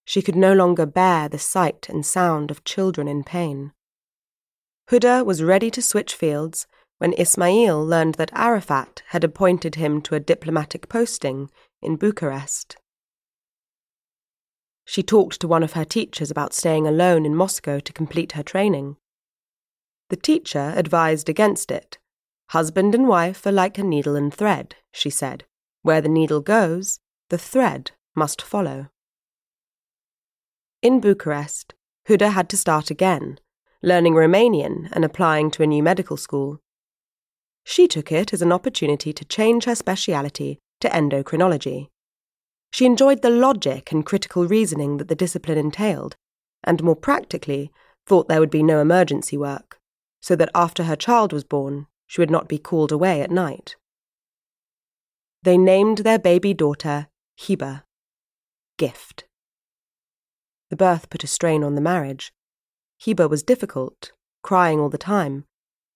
She 0.04 0.23
could 0.23 0.37
no 0.37 0.52
longer 0.52 0.87
bear 0.87 1.28
the 1.28 1.38
sight 1.38 1.88
and 1.88 2.07
sound 2.07 2.50
of 2.50 2.64
children 2.64 3.09
in 3.09 3.25
pain. 3.25 3.73
Huda 4.90 5.25
was 5.25 5.42
ready 5.42 5.71
to 5.71 5.83
switch 5.83 6.14
fields 6.14 6.66
when 6.99 7.14
Ismail 7.14 7.85
learned 7.85 8.14
that 8.14 8.33
Arafat 8.33 9.02
had 9.09 9.25
appointed 9.25 9.76
him 9.76 10.02
to 10.02 10.14
a 10.14 10.21
diplomatic 10.21 10.88
posting 10.88 11.50
in 11.80 11.97
Bucharest. 11.97 12.76
She 14.85 15.02
talked 15.02 15.40
to 15.40 15.49
one 15.49 15.62
of 15.62 15.73
her 15.73 15.85
teachers 15.85 16.30
about 16.30 16.52
staying 16.52 16.87
alone 16.87 17.25
in 17.25 17.35
Moscow 17.35 17.78
to 17.78 17.92
complete 17.92 18.33
her 18.33 18.42
training. 18.42 18.97
The 20.11 20.17
teacher 20.17 20.75
advised 20.76 21.29
against 21.29 21.71
it. 21.71 21.99
Husband 22.49 22.97
and 22.97 23.07
wife 23.07 23.47
are 23.47 23.52
like 23.52 23.79
a 23.79 23.85
needle 23.85 24.17
and 24.17 24.35
thread, 24.35 24.75
she 24.93 25.09
said. 25.09 25.45
Where 25.83 26.00
the 26.00 26.09
needle 26.09 26.40
goes, 26.40 26.99
the 27.29 27.38
thread 27.38 27.93
must 28.17 28.43
follow. 28.43 28.88
In 30.83 31.00
Bucharest, 31.00 31.75
Huda 32.09 32.33
had 32.33 32.49
to 32.49 32.57
start 32.57 32.90
again, 32.90 33.38
learning 33.83 34.14
Romanian 34.14 34.88
and 34.90 35.05
applying 35.05 35.49
to 35.52 35.62
a 35.62 35.67
new 35.69 35.83
medical 35.83 36.17
school. 36.17 36.59
She 37.62 37.87
took 37.87 38.11
it 38.11 38.33
as 38.33 38.43
an 38.43 38.50
opportunity 38.50 39.12
to 39.12 39.25
change 39.25 39.67
her 39.67 39.76
speciality 39.76 40.59
to 40.81 40.88
endocrinology. 40.88 41.87
She 42.73 42.85
enjoyed 42.85 43.23
the 43.23 43.31
logic 43.31 43.93
and 43.93 44.05
critical 44.05 44.49
reasoning 44.49 44.97
that 44.97 45.07
the 45.07 45.14
discipline 45.14 45.59
entailed, 45.59 46.17
and 46.64 46.83
more 46.83 46.97
practically, 46.97 47.71
thought 48.07 48.26
there 48.26 48.40
would 48.40 48.50
be 48.50 48.64
no 48.64 48.81
emergency 48.81 49.37
work 49.37 49.80
so 50.21 50.37
that 50.37 50.50
after 50.55 50.85
her 50.85 50.97
child 50.97 51.33
was 51.33 51.45
born, 51.45 51.87
she 52.07 52.21
would 52.21 52.31
not 52.31 52.49
be 52.49 52.59
called 52.59 52.93
away 52.93 53.21
at 53.21 53.31
night. 53.31 53.77
They 55.43 55.57
named 55.57 55.99
their 55.99 56.19
baby 56.19 56.53
daughter 56.53 57.09
Heba, 57.39 57.85
gift. 58.77 59.25
The 60.69 60.77
birth 60.77 61.09
put 61.09 61.25
a 61.25 61.27
strain 61.27 61.65
on 61.65 61.75
the 61.75 61.81
marriage. 61.81 62.33
Heba 63.00 63.29
was 63.29 63.43
difficult, 63.43 64.12
crying 64.43 64.79
all 64.79 64.91
the 64.91 64.99
time, 64.99 65.45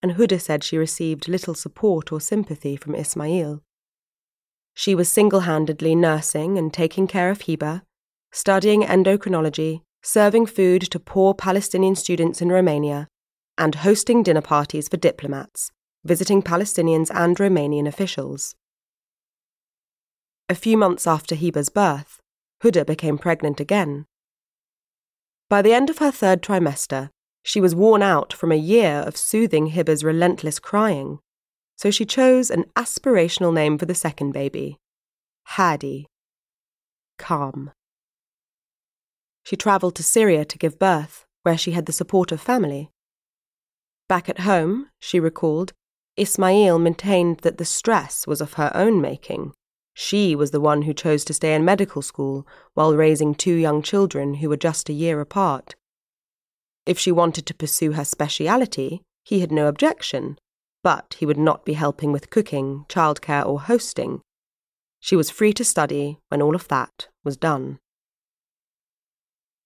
and 0.02 0.12
Huda 0.12 0.40
said 0.40 0.64
she 0.64 0.78
received 0.78 1.28
little 1.28 1.54
support 1.54 2.10
or 2.12 2.20
sympathy 2.20 2.76
from 2.76 2.94
Ismail. 2.94 3.62
She 4.74 4.94
was 4.94 5.08
single 5.10 5.40
handedly 5.40 5.94
nursing 5.94 6.58
and 6.58 6.72
taking 6.72 7.06
care 7.06 7.30
of 7.30 7.40
Heba, 7.40 7.82
studying 8.32 8.82
endocrinology, 8.82 9.82
serving 10.02 10.46
food 10.46 10.82
to 10.90 10.98
poor 10.98 11.34
Palestinian 11.34 11.94
students 11.94 12.42
in 12.42 12.50
Romania, 12.50 13.08
and 13.56 13.76
hosting 13.76 14.22
dinner 14.22 14.40
parties 14.40 14.88
for 14.88 14.96
diplomats, 14.96 15.70
visiting 16.04 16.42
Palestinians 16.42 17.10
and 17.14 17.36
Romanian 17.36 17.86
officials. 17.86 18.54
A 20.48 20.54
few 20.54 20.76
months 20.76 21.06
after 21.06 21.34
Heba's 21.34 21.68
birth, 21.68 22.20
Huda 22.62 22.86
became 22.86 23.18
pregnant 23.18 23.60
again. 23.60 24.06
By 25.48 25.62
the 25.62 25.72
end 25.72 25.90
of 25.90 25.98
her 25.98 26.10
third 26.10 26.42
trimester, 26.42 27.10
she 27.42 27.60
was 27.60 27.74
worn 27.74 28.02
out 28.02 28.32
from 28.32 28.50
a 28.50 28.56
year 28.56 29.02
of 29.06 29.16
soothing 29.16 29.68
Heba's 29.68 30.02
relentless 30.02 30.58
crying, 30.58 31.18
so 31.76 31.90
she 31.90 32.06
chose 32.06 32.50
an 32.50 32.64
aspirational 32.76 33.52
name 33.52 33.78
for 33.78 33.86
the 33.86 33.94
second 33.94 34.32
baby 34.32 34.78
Hadi. 35.46 36.06
Calm. 37.18 37.70
She 39.42 39.56
travelled 39.56 39.94
to 39.96 40.02
Syria 40.02 40.44
to 40.46 40.58
give 40.58 40.78
birth, 40.78 41.26
where 41.42 41.58
she 41.58 41.72
had 41.72 41.84
the 41.86 41.92
support 41.92 42.32
of 42.32 42.40
family. 42.40 42.90
Back 44.08 44.28
at 44.28 44.40
home, 44.40 44.90
she 44.98 45.18
recalled, 45.18 45.72
Ismail 46.16 46.78
maintained 46.78 47.38
that 47.38 47.58
the 47.58 47.64
stress 47.64 48.26
was 48.26 48.40
of 48.40 48.54
her 48.54 48.70
own 48.74 49.00
making. 49.00 49.52
She 49.94 50.34
was 50.34 50.50
the 50.50 50.60
one 50.60 50.82
who 50.82 50.92
chose 50.92 51.24
to 51.24 51.34
stay 51.34 51.54
in 51.54 51.64
medical 51.64 52.02
school 52.02 52.46
while 52.74 52.94
raising 52.94 53.34
two 53.34 53.54
young 53.54 53.82
children 53.82 54.34
who 54.34 54.48
were 54.48 54.56
just 54.56 54.88
a 54.88 54.92
year 54.92 55.20
apart. 55.20 55.74
If 56.84 56.98
she 56.98 57.12
wanted 57.12 57.46
to 57.46 57.54
pursue 57.54 57.92
her 57.92 58.04
speciality, 58.04 59.02
he 59.24 59.40
had 59.40 59.50
no 59.50 59.68
objection, 59.68 60.36
but 60.82 61.16
he 61.18 61.26
would 61.26 61.38
not 61.38 61.64
be 61.64 61.72
helping 61.72 62.12
with 62.12 62.30
cooking, 62.30 62.84
childcare, 62.88 63.46
or 63.46 63.60
hosting. 63.60 64.20
She 65.00 65.16
was 65.16 65.30
free 65.30 65.52
to 65.54 65.64
study 65.64 66.18
when 66.28 66.42
all 66.42 66.54
of 66.54 66.68
that 66.68 67.08
was 67.24 67.36
done. 67.36 67.78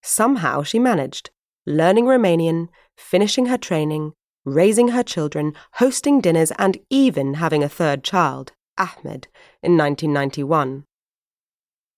Somehow 0.03 0.63
she 0.63 0.79
managed, 0.79 1.31
learning 1.67 2.05
Romanian, 2.05 2.69
finishing 2.97 3.47
her 3.47 3.59
training, 3.59 4.13
raising 4.49 4.89
her 4.89 5.03
children, 5.03 5.55
hosting 5.75 6.21
dinners, 6.21 6.53
and 6.59 6.79
even 6.91 7.35
having 7.35 7.63
a 7.63 7.69
third 7.69 8.03
child, 8.03 8.53
Ahmed, 8.77 9.29
in 9.63 9.77
1991. 9.77 10.85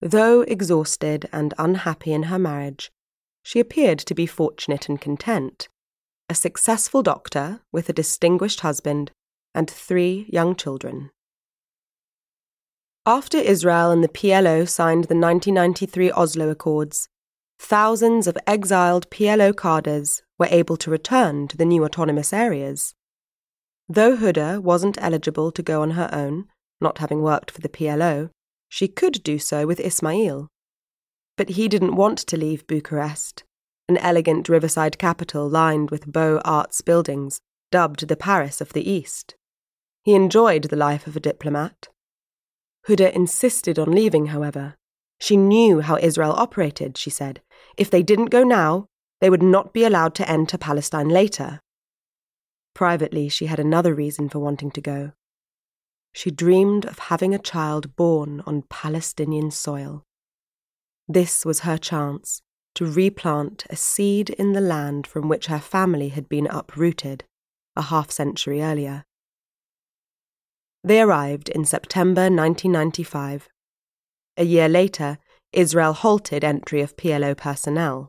Though 0.00 0.42
exhausted 0.42 1.28
and 1.32 1.54
unhappy 1.58 2.12
in 2.12 2.24
her 2.24 2.38
marriage, 2.38 2.90
she 3.42 3.60
appeared 3.60 3.98
to 4.00 4.14
be 4.14 4.26
fortunate 4.26 4.88
and 4.88 5.00
content. 5.00 5.68
A 6.28 6.34
successful 6.34 7.02
doctor 7.02 7.60
with 7.72 7.88
a 7.88 7.92
distinguished 7.92 8.60
husband 8.60 9.10
and 9.54 9.68
three 9.68 10.26
young 10.28 10.54
children. 10.54 11.10
After 13.06 13.38
Israel 13.38 13.90
and 13.90 14.04
the 14.04 14.08
PLO 14.08 14.68
signed 14.68 15.04
the 15.04 15.16
1993 15.16 16.12
Oslo 16.12 16.50
Accords, 16.50 17.08
thousands 17.58 18.26
of 18.26 18.38
exiled 18.46 19.10
PLO 19.10 19.56
cadres 19.56 20.22
were 20.40 20.48
able 20.50 20.78
to 20.78 20.90
return 20.90 21.46
to 21.46 21.56
the 21.56 21.66
new 21.66 21.84
autonomous 21.84 22.32
areas. 22.32 22.94
Though 23.88 24.16
Huda 24.16 24.60
wasn't 24.60 25.00
eligible 25.00 25.52
to 25.52 25.62
go 25.62 25.82
on 25.82 25.92
her 25.92 26.08
own, 26.12 26.46
not 26.80 26.98
having 26.98 27.22
worked 27.22 27.50
for 27.50 27.60
the 27.60 27.68
PLO, 27.68 28.30
she 28.68 28.88
could 28.88 29.22
do 29.22 29.38
so 29.38 29.66
with 29.66 29.78
Ismail. 29.78 30.48
But 31.36 31.50
he 31.50 31.68
didn't 31.68 31.94
want 31.94 32.18
to 32.18 32.36
leave 32.38 32.66
Bucharest, 32.66 33.44
an 33.88 33.98
elegant 33.98 34.48
riverside 34.48 34.98
capital 34.98 35.48
lined 35.48 35.90
with 35.90 36.10
beaux 36.10 36.40
arts 36.44 36.80
buildings, 36.80 37.40
dubbed 37.70 38.08
the 38.08 38.16
Paris 38.16 38.60
of 38.60 38.72
the 38.72 38.88
East. 38.88 39.34
He 40.02 40.14
enjoyed 40.14 40.64
the 40.64 40.76
life 40.76 41.06
of 41.06 41.16
a 41.16 41.20
diplomat. 41.20 41.88
Huda 42.88 43.12
insisted 43.12 43.78
on 43.78 43.92
leaving, 43.92 44.26
however. 44.26 44.76
She 45.18 45.36
knew 45.36 45.80
how 45.80 45.98
Israel 45.98 46.32
operated, 46.32 46.96
she 46.96 47.10
said. 47.10 47.42
If 47.76 47.90
they 47.90 48.02
didn't 48.02 48.26
go 48.26 48.42
now, 48.42 48.86
they 49.20 49.30
would 49.30 49.42
not 49.42 49.72
be 49.72 49.84
allowed 49.84 50.14
to 50.16 50.28
enter 50.28 50.56
Palestine 50.58 51.08
later. 51.08 51.60
Privately, 52.74 53.28
she 53.28 53.46
had 53.46 53.60
another 53.60 53.94
reason 53.94 54.28
for 54.28 54.38
wanting 54.38 54.70
to 54.72 54.80
go. 54.80 55.12
She 56.12 56.30
dreamed 56.30 56.84
of 56.86 56.98
having 56.98 57.34
a 57.34 57.38
child 57.38 57.96
born 57.96 58.42
on 58.46 58.62
Palestinian 58.68 59.50
soil. 59.50 60.04
This 61.06 61.44
was 61.44 61.60
her 61.60 61.76
chance 61.78 62.40
to 62.74 62.86
replant 62.86 63.64
a 63.68 63.76
seed 63.76 64.30
in 64.30 64.52
the 64.52 64.60
land 64.60 65.06
from 65.06 65.28
which 65.28 65.46
her 65.46 65.58
family 65.58 66.08
had 66.08 66.28
been 66.28 66.46
uprooted 66.46 67.24
a 67.76 67.82
half 67.82 68.10
century 68.10 68.62
earlier. 68.62 69.04
They 70.82 71.00
arrived 71.00 71.48
in 71.48 71.64
September 71.64 72.22
1995. 72.22 73.48
A 74.36 74.44
year 74.44 74.68
later, 74.68 75.18
Israel 75.52 75.92
halted 75.92 76.44
entry 76.44 76.80
of 76.80 76.96
PLO 76.96 77.36
personnel. 77.36 78.08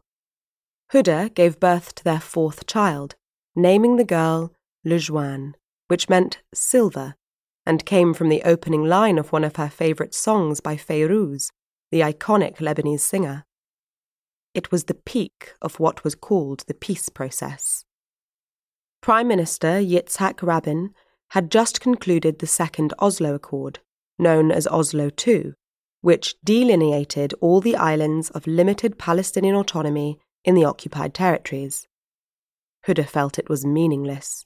Huda 0.93 1.33
gave 1.33 1.59
birth 1.59 1.95
to 1.95 2.03
their 2.03 2.19
fourth 2.19 2.65
child, 2.65 3.15
naming 3.55 3.95
the 3.95 4.03
girl 4.03 4.53
Lujwan, 4.85 5.53
which 5.87 6.09
meant 6.09 6.39
silver, 6.53 7.15
and 7.65 7.85
came 7.85 8.13
from 8.13 8.27
the 8.29 8.43
opening 8.43 8.83
line 8.83 9.17
of 9.17 9.31
one 9.31 9.43
of 9.43 9.55
her 9.55 9.69
favourite 9.69 10.13
songs 10.13 10.59
by 10.59 10.75
Fairuz, 10.75 11.49
the 11.91 12.01
iconic 12.01 12.57
Lebanese 12.57 12.99
singer. 12.99 13.45
It 14.53 14.71
was 14.71 14.85
the 14.85 14.93
peak 14.93 15.53
of 15.61 15.79
what 15.79 16.03
was 16.03 16.15
called 16.15 16.65
the 16.67 16.73
peace 16.73 17.07
process. 17.07 17.85
Prime 19.01 19.29
Minister 19.29 19.79
Yitzhak 19.79 20.41
Rabin 20.41 20.93
had 21.29 21.49
just 21.49 21.79
concluded 21.79 22.39
the 22.39 22.47
Second 22.47 22.93
Oslo 22.99 23.33
Accord, 23.35 23.79
known 24.19 24.51
as 24.51 24.67
Oslo 24.67 25.09
II, 25.25 25.53
which 26.01 26.35
delineated 26.43 27.33
all 27.39 27.61
the 27.61 27.77
islands 27.77 28.29
of 28.31 28.45
limited 28.45 28.97
Palestinian 28.97 29.55
autonomy 29.55 30.19
in 30.43 30.55
the 30.55 30.65
occupied 30.65 31.13
territories. 31.13 31.87
Huda 32.87 33.07
felt 33.07 33.37
it 33.37 33.49
was 33.49 33.65
meaningless. 33.65 34.45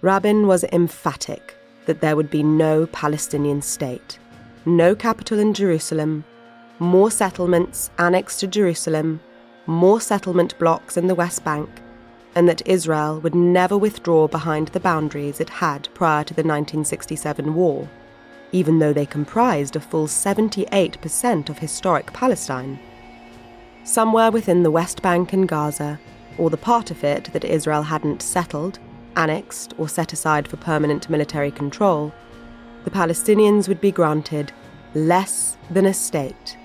Rabin 0.00 0.46
was 0.48 0.64
emphatic 0.64 1.54
that 1.86 2.00
there 2.00 2.16
would 2.16 2.30
be 2.30 2.42
no 2.42 2.86
Palestinian 2.86 3.62
state, 3.62 4.18
no 4.66 4.94
capital 4.94 5.38
in 5.38 5.54
Jerusalem, 5.54 6.24
more 6.78 7.10
settlements 7.10 7.90
annexed 7.98 8.40
to 8.40 8.48
Jerusalem, 8.48 9.20
more 9.66 10.00
settlement 10.00 10.58
blocks 10.58 10.96
in 10.96 11.06
the 11.06 11.14
West 11.14 11.44
Bank, 11.44 11.68
and 12.34 12.48
that 12.48 12.66
Israel 12.66 13.20
would 13.20 13.34
never 13.34 13.78
withdraw 13.78 14.26
behind 14.26 14.68
the 14.68 14.80
boundaries 14.80 15.38
it 15.38 15.50
had 15.50 15.88
prior 15.94 16.24
to 16.24 16.34
the 16.34 16.42
1967 16.42 17.54
war, 17.54 17.88
even 18.50 18.78
though 18.78 18.92
they 18.92 19.06
comprised 19.06 19.76
a 19.76 19.80
full 19.80 20.06
78% 20.06 21.48
of 21.48 21.58
historic 21.58 22.12
Palestine. 22.12 22.78
Somewhere 23.84 24.30
within 24.30 24.62
the 24.62 24.70
West 24.70 25.02
Bank 25.02 25.32
and 25.32 25.48
Gaza, 25.48 25.98
or 26.38 26.50
the 26.50 26.56
part 26.56 26.90
of 26.90 27.02
it 27.02 27.24
that 27.32 27.44
Israel 27.44 27.82
hadn't 27.82 28.22
settled, 28.22 28.78
annexed, 29.16 29.74
or 29.76 29.88
set 29.88 30.12
aside 30.12 30.46
for 30.46 30.56
permanent 30.56 31.10
military 31.10 31.50
control, 31.50 32.12
the 32.84 32.90
Palestinians 32.90 33.68
would 33.68 33.80
be 33.80 33.90
granted 33.90 34.52
less 34.94 35.56
than 35.70 35.86
a 35.86 35.94
state, 35.94 36.56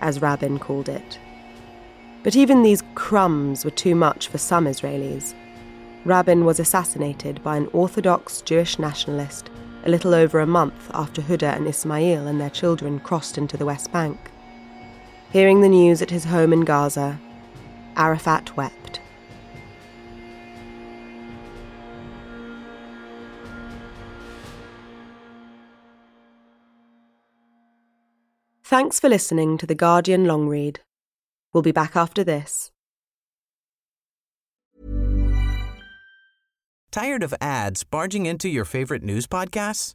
as 0.00 0.20
Rabin 0.20 0.58
called 0.58 0.88
it. 0.88 1.18
But 2.22 2.36
even 2.36 2.62
these 2.62 2.82
crumbs 2.94 3.64
were 3.64 3.70
too 3.70 3.94
much 3.94 4.28
for 4.28 4.38
some 4.38 4.66
Israelis. 4.66 5.34
Rabin 6.04 6.44
was 6.44 6.58
assassinated 6.58 7.42
by 7.42 7.56
an 7.56 7.68
Orthodox 7.72 8.42
Jewish 8.42 8.78
nationalist 8.78 9.50
a 9.84 9.90
little 9.90 10.14
over 10.14 10.40
a 10.40 10.46
month 10.46 10.90
after 10.94 11.20
Huda 11.20 11.54
and 11.54 11.66
Ismail 11.66 12.26
and 12.26 12.40
their 12.40 12.50
children 12.50 12.98
crossed 12.98 13.36
into 13.36 13.56
the 13.56 13.66
West 13.66 13.92
Bank. 13.92 14.18
Hearing 15.34 15.62
the 15.62 15.68
news 15.68 16.00
at 16.00 16.10
his 16.10 16.26
home 16.26 16.52
in 16.52 16.60
Gaza, 16.60 17.18
Arafat 17.96 18.56
wept. 18.56 19.00
Thanks 28.62 29.00
for 29.00 29.08
listening 29.08 29.58
to 29.58 29.66
The 29.66 29.74
Guardian 29.74 30.24
Long 30.24 30.46
Read. 30.46 30.78
We'll 31.52 31.64
be 31.64 31.72
back 31.72 31.96
after 31.96 32.22
this. 32.22 32.70
Tired 36.92 37.24
of 37.24 37.34
ads 37.40 37.82
barging 37.82 38.26
into 38.26 38.48
your 38.48 38.64
favorite 38.64 39.02
news 39.02 39.26
podcasts? 39.26 39.94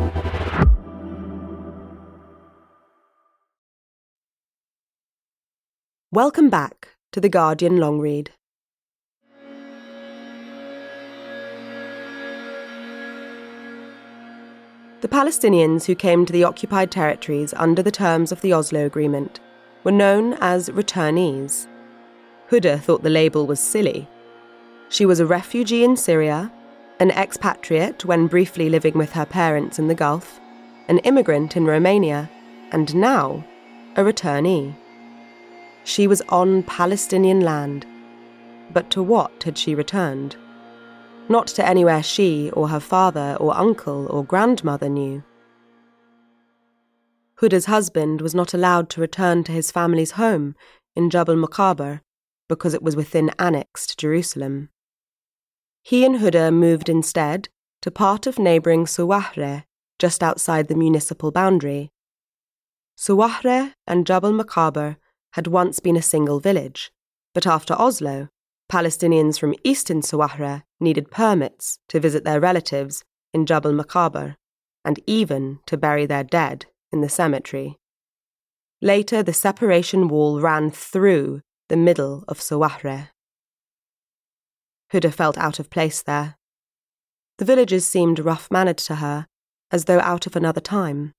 Welcome 6.13 6.49
back 6.49 6.97
to 7.13 7.21
The 7.21 7.29
Guardian 7.29 7.77
Long 7.77 8.01
Read. 8.01 8.31
The 14.99 15.07
Palestinians 15.07 15.85
who 15.85 15.95
came 15.95 16.25
to 16.25 16.33
the 16.33 16.43
occupied 16.43 16.91
territories 16.91 17.53
under 17.55 17.81
the 17.81 17.91
terms 17.91 18.33
of 18.33 18.41
the 18.41 18.51
Oslo 18.51 18.85
Agreement 18.85 19.39
were 19.85 19.93
known 19.93 20.33
as 20.41 20.67
returnees. 20.71 21.67
Huda 22.49 22.81
thought 22.81 23.03
the 23.03 23.09
label 23.09 23.47
was 23.47 23.61
silly. 23.61 24.05
She 24.89 25.05
was 25.05 25.21
a 25.21 25.25
refugee 25.25 25.85
in 25.85 25.95
Syria, 25.95 26.51
An 26.99 27.11
expatriate 27.11 28.03
when 28.03 28.27
briefly 28.27 28.69
living 28.69 28.97
with 28.97 29.13
her 29.13 29.25
parents 29.25 29.79
in 29.79 29.87
the 29.87 29.95
Gulf, 29.95 30.41
an 30.89 30.97
immigrant 31.05 31.55
in 31.55 31.63
Romania, 31.63 32.29
and 32.73 32.93
now 32.93 33.45
a 33.95 34.03
returnee. 34.03 34.75
She 35.83 36.07
was 36.07 36.21
on 36.29 36.63
Palestinian 36.63 37.41
land, 37.41 37.85
but 38.73 38.89
to 38.91 39.03
what 39.03 39.43
had 39.43 39.57
she 39.57 39.75
returned? 39.75 40.35
Not 41.27 41.47
to 41.47 41.67
anywhere 41.67 42.03
she 42.03 42.51
or 42.51 42.69
her 42.69 42.79
father 42.79 43.37
or 43.39 43.55
uncle 43.55 44.07
or 44.09 44.23
grandmother 44.23 44.89
knew. 44.89 45.23
Huda's 47.41 47.65
husband 47.65 48.21
was 48.21 48.35
not 48.35 48.53
allowed 48.53 48.89
to 48.91 49.01
return 49.01 49.43
to 49.43 49.51
his 49.51 49.71
family's 49.71 50.11
home 50.11 50.55
in 50.95 51.09
Jabal 51.09 51.35
Mukaber 51.35 52.01
because 52.47 52.73
it 52.73 52.83
was 52.83 52.95
within 52.95 53.31
annexed 53.39 53.97
Jerusalem. 53.97 54.69
He 55.81 56.05
and 56.05 56.17
Huda 56.19 56.53
moved 56.53 56.89
instead 56.89 57.49
to 57.81 57.89
part 57.89 58.27
of 58.27 58.37
neighbouring 58.37 58.85
Suwahre, 58.85 59.63
just 59.97 60.21
outside 60.21 60.67
the 60.67 60.75
municipal 60.75 61.31
boundary. 61.31 61.89
Suwahre 62.95 63.73
and 63.87 64.05
Jabal 64.05 64.33
Mukaber 64.33 64.97
had 65.33 65.47
once 65.47 65.79
been 65.79 65.95
a 65.95 66.01
single 66.01 66.39
village, 66.39 66.91
but 67.33 67.47
after 67.47 67.73
Oslo, 67.73 68.29
Palestinians 68.71 69.39
from 69.39 69.55
eastern 69.63 70.01
Suwahre 70.01 70.63
needed 70.79 71.11
permits 71.11 71.79
to 71.89 71.99
visit 71.99 72.23
their 72.23 72.39
relatives 72.39 73.03
in 73.33 73.45
Jabal 73.45 73.73
Mukaber 73.73 74.35
and 74.83 74.99
even 75.05 75.59
to 75.65 75.77
bury 75.77 76.05
their 76.05 76.23
dead 76.23 76.65
in 76.91 77.01
the 77.01 77.09
cemetery. 77.09 77.77
Later, 78.81 79.21
the 79.21 79.33
separation 79.33 80.07
wall 80.07 80.41
ran 80.41 80.71
through 80.71 81.41
the 81.69 81.77
middle 81.77 82.23
of 82.27 82.39
Suwahre. 82.39 83.09
Huda 84.91 85.13
felt 85.13 85.37
out 85.37 85.59
of 85.59 85.69
place 85.69 86.01
there. 86.01 86.35
The 87.37 87.45
villagers 87.45 87.85
seemed 87.85 88.19
rough 88.19 88.49
mannered 88.51 88.79
to 88.79 88.95
her, 88.95 89.27
as 89.71 89.85
though 89.85 89.99
out 89.99 90.27
of 90.27 90.35
another 90.35 90.61
time. 90.61 91.13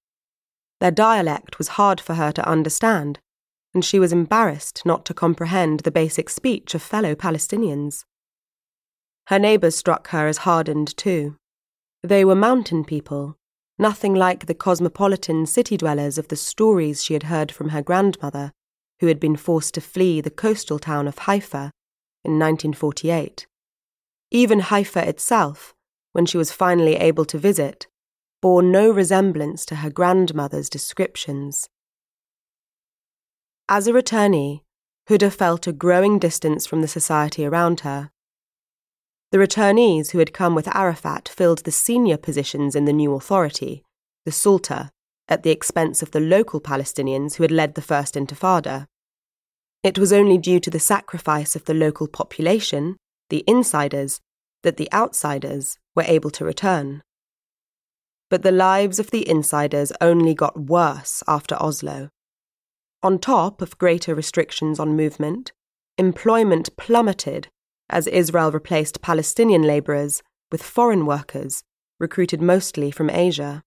Their 0.80 0.90
dialect 0.90 1.58
was 1.58 1.68
hard 1.68 2.00
for 2.00 2.14
her 2.14 2.32
to 2.32 2.48
understand, 2.48 3.20
and 3.74 3.84
she 3.84 3.98
was 3.98 4.12
embarrassed 4.12 4.82
not 4.84 5.04
to 5.06 5.14
comprehend 5.14 5.80
the 5.80 5.90
basic 5.90 6.28
speech 6.28 6.74
of 6.74 6.82
fellow 6.82 7.14
Palestinians. 7.14 8.04
Her 9.28 9.38
neighbours 9.38 9.76
struck 9.76 10.08
her 10.08 10.26
as 10.26 10.38
hardened 10.38 10.96
too. 10.96 11.36
They 12.02 12.24
were 12.24 12.34
mountain 12.34 12.84
people, 12.84 13.36
nothing 13.78 14.14
like 14.14 14.46
the 14.46 14.54
cosmopolitan 14.54 15.46
city 15.46 15.76
dwellers 15.76 16.18
of 16.18 16.28
the 16.28 16.36
stories 16.36 17.02
she 17.02 17.14
had 17.14 17.24
heard 17.24 17.52
from 17.52 17.70
her 17.70 17.82
grandmother, 17.82 18.52
who 19.00 19.06
had 19.06 19.20
been 19.20 19.36
forced 19.36 19.74
to 19.74 19.80
flee 19.80 20.20
the 20.20 20.30
coastal 20.30 20.78
town 20.78 21.08
of 21.08 21.18
Haifa 21.18 21.70
in 22.24 22.38
1948. 22.38 23.46
Even 24.30 24.60
Haifa 24.60 25.08
itself, 25.08 25.74
when 26.12 26.26
she 26.26 26.38
was 26.38 26.52
finally 26.52 26.96
able 26.96 27.24
to 27.26 27.38
visit, 27.38 27.86
bore 28.40 28.62
no 28.62 28.90
resemblance 28.90 29.64
to 29.66 29.76
her 29.76 29.90
grandmother's 29.90 30.68
descriptions. 30.68 31.68
As 33.74 33.86
a 33.86 33.92
returnee, 33.94 34.60
Huda 35.08 35.32
felt 35.32 35.66
a 35.66 35.72
growing 35.72 36.18
distance 36.18 36.66
from 36.66 36.82
the 36.82 36.86
society 36.86 37.46
around 37.46 37.80
her. 37.80 38.10
The 39.30 39.38
returnees 39.38 40.10
who 40.10 40.18
had 40.18 40.34
come 40.34 40.54
with 40.54 40.68
Arafat 40.76 41.26
filled 41.26 41.64
the 41.64 41.72
senior 41.72 42.18
positions 42.18 42.76
in 42.76 42.84
the 42.84 42.92
new 42.92 43.14
authority, 43.14 43.82
the 44.26 44.30
Sulta, 44.30 44.90
at 45.26 45.42
the 45.42 45.52
expense 45.52 46.02
of 46.02 46.10
the 46.10 46.20
local 46.20 46.60
Palestinians 46.60 47.36
who 47.36 47.44
had 47.44 47.50
led 47.50 47.74
the 47.74 47.80
First 47.80 48.14
Intifada. 48.14 48.88
It 49.82 49.98
was 49.98 50.12
only 50.12 50.36
due 50.36 50.60
to 50.60 50.68
the 50.68 50.78
sacrifice 50.78 51.56
of 51.56 51.64
the 51.64 51.72
local 51.72 52.08
population, 52.08 52.98
the 53.30 53.42
insiders, 53.46 54.20
that 54.64 54.76
the 54.76 54.92
outsiders 54.92 55.78
were 55.96 56.04
able 56.06 56.28
to 56.32 56.44
return. 56.44 57.00
But 58.28 58.42
the 58.42 58.52
lives 58.52 58.98
of 58.98 59.10
the 59.12 59.26
insiders 59.26 59.94
only 59.98 60.34
got 60.34 60.60
worse 60.60 61.22
after 61.26 61.54
Oslo. 61.54 62.10
On 63.04 63.18
top 63.18 63.60
of 63.60 63.78
greater 63.78 64.14
restrictions 64.14 64.78
on 64.78 64.96
movement, 64.96 65.50
employment 65.98 66.76
plummeted 66.76 67.48
as 67.90 68.06
Israel 68.06 68.52
replaced 68.52 69.02
Palestinian 69.02 69.62
labourers 69.62 70.22
with 70.52 70.62
foreign 70.62 71.04
workers, 71.04 71.64
recruited 71.98 72.40
mostly 72.40 72.92
from 72.92 73.10
Asia. 73.10 73.62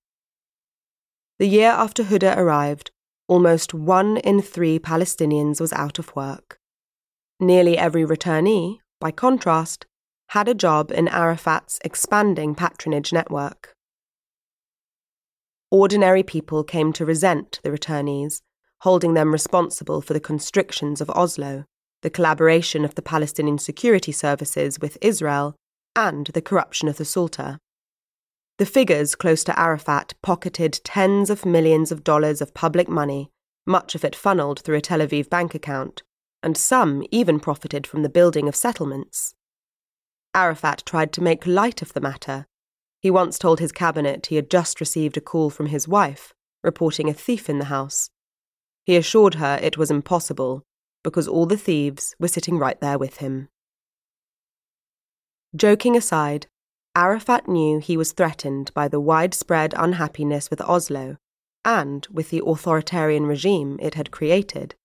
The 1.38 1.48
year 1.48 1.70
after 1.70 2.04
Huda 2.04 2.38
arrived, 2.38 2.92
almost 3.28 3.74
one 3.74 4.18
in 4.18 4.42
three 4.42 4.80
Palestinians 4.80 5.60
was 5.60 5.74
out 5.74 6.00
of 6.00 6.16
work. 6.16 6.58
Nearly 7.38 7.78
every 7.78 8.06
returnee, 8.06 8.80
by 9.02 9.12
contrast, 9.12 9.86
had 10.30 10.48
a 10.48 10.54
job 10.54 10.92
in 10.92 11.10
Arafat's 11.10 11.78
expanding 11.84 12.56
patronage 12.56 13.12
network. 13.12 13.74
Ordinary 15.72 16.24
people 16.24 16.64
came 16.64 16.94
to 16.94 17.06
resent 17.06 17.60
the 17.64 17.70
returnees, 17.70 18.42
holding 18.82 19.14
them 19.14 19.32
responsible 19.32 20.02
for 20.02 20.14
the 20.14 20.20
constrictions 20.20 21.02
of 21.02 21.10
Oslo 21.12 21.66
the 22.06 22.10
collaboration 22.12 22.86
of 22.86 22.94
the 22.94 23.02
Palestinian 23.02 23.58
security 23.58 24.12
services 24.12 24.80
with 24.80 24.96
Israel, 25.02 25.56
and 25.96 26.28
the 26.28 26.42
corruption 26.42 26.88
of 26.88 26.98
the 26.98 27.04
Sulta. 27.04 27.58
The 28.60 28.66
figures 28.68 29.16
close 29.16 29.44
to 29.46 29.60
Arafat 29.60 30.14
pocketed 30.22 30.82
tens 30.84 31.32
of 31.32 31.48
millions 31.48 31.92
of 31.92 32.04
dollars 32.04 32.42
of 32.42 32.54
public 32.54 32.88
money, 32.88 33.32
much 33.66 33.96
of 33.96 34.06
it 34.06 34.16
funneled 34.16 34.60
through 34.60 34.76
a 34.76 34.82
Tel 34.82 35.00
Aviv 35.00 35.32
bank 35.32 35.56
account, 35.56 36.04
and 36.44 36.56
some 36.56 37.04
even 37.10 37.40
profited 37.40 37.88
from 37.88 38.04
the 38.04 38.08
building 38.18 38.48
of 38.48 38.56
settlements. 38.56 39.34
Arafat 40.36 40.84
tried 40.86 41.12
to 41.14 41.24
make 41.24 41.48
light 41.48 41.82
of 41.82 41.94
the 41.94 42.02
matter. 42.02 42.46
He 43.02 43.10
once 43.10 43.40
told 43.40 43.60
his 43.60 43.72
cabinet 43.72 44.28
he 44.28 44.36
had 44.36 44.52
just 44.52 44.80
received 44.80 45.18
a 45.18 45.22
call 45.22 45.50
from 45.50 45.66
his 45.66 45.88
wife, 45.88 46.36
reporting 46.64 47.10
a 47.10 47.16
thief 47.16 47.50
in 47.50 47.58
the 47.58 47.66
house. 47.66 48.12
He 48.86 48.96
assured 48.96 49.36
her 49.36 49.60
it 49.62 49.78
was 49.78 49.92
impossible 49.92 50.64
because 51.04 51.28
all 51.28 51.46
the 51.46 51.58
thieves 51.58 52.16
were 52.20 52.28
sitting 52.28 52.58
right 52.58 52.80
there 52.80 52.98
with 52.98 53.18
him. 53.18 53.50
Joking 55.56 55.96
aside, 55.98 56.48
Arafat 56.96 57.48
knew 57.48 57.80
he 57.80 57.98
was 57.98 58.12
threatened 58.12 58.72
by 58.74 58.88
the 58.88 59.00
widespread 59.00 59.74
unhappiness 59.76 60.50
with 60.50 60.62
Oslo 60.62 61.18
and 61.64 62.08
with 62.12 62.30
the 62.30 62.44
authoritarian 62.46 63.26
regime 63.26 63.78
it 63.82 63.96
had 63.96 64.12
created. 64.12 64.76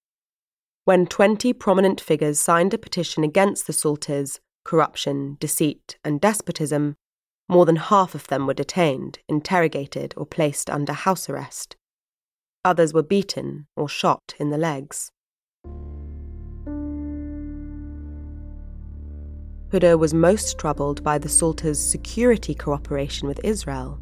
When 0.84 1.06
20 1.06 1.52
prominent 1.52 2.00
figures 2.00 2.40
signed 2.40 2.72
a 2.72 2.78
petition 2.78 3.22
against 3.22 3.66
the 3.66 3.72
Sulta's, 3.72 4.40
corruption, 4.64 5.36
deceit, 5.40 5.98
and 6.04 6.20
despotism, 6.20 6.96
more 7.48 7.66
than 7.66 7.76
half 7.76 8.14
of 8.14 8.26
them 8.28 8.46
were 8.46 8.54
detained, 8.54 9.18
interrogated, 9.28 10.14
or 10.16 10.24
placed 10.24 10.70
under 10.70 10.92
house 10.92 11.28
arrest. 11.28 11.76
Others 12.62 12.92
were 12.92 13.02
beaten 13.02 13.66
or 13.74 13.88
shot 13.88 14.34
in 14.38 14.50
the 14.50 14.58
legs. 14.58 15.10
Huda 19.72 19.98
was 19.98 20.12
most 20.12 20.58
troubled 20.58 21.02
by 21.02 21.16
the 21.16 21.28
Sulta's 21.28 21.78
security 21.82 22.54
cooperation 22.54 23.28
with 23.28 23.40
Israel. 23.44 23.98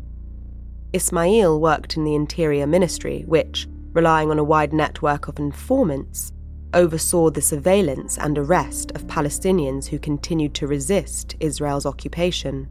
Ismail 0.93 1.61
worked 1.61 1.97
in 1.97 2.03
the 2.03 2.17
Interior 2.17 2.67
Ministry, 2.67 3.23
which, 3.29 3.69
relying 3.93 4.31
on 4.31 4.41
a 4.41 4.45
wide 4.45 4.73
network 4.73 5.29
of 5.29 5.39
informants, 5.39 6.33
oversaw 6.75 7.31
the 7.31 7.43
surveillance 7.43 8.19
and 8.19 8.37
arrest 8.37 8.91
of 8.93 9.07
Palestinians 9.07 9.87
who 9.87 10.01
continued 10.01 10.55
to 10.55 10.67
resist 10.67 11.37
Israel's 11.39 11.87
occupation. 11.87 12.67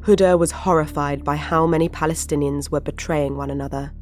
Huda 0.00 0.38
was 0.38 0.52
horrified 0.52 1.22
by 1.22 1.36
how 1.36 1.66
many 1.66 1.88
Palestinians 1.88 2.70
were 2.70 2.80
betraying 2.80 3.36
one 3.36 3.50
another. 3.50 3.92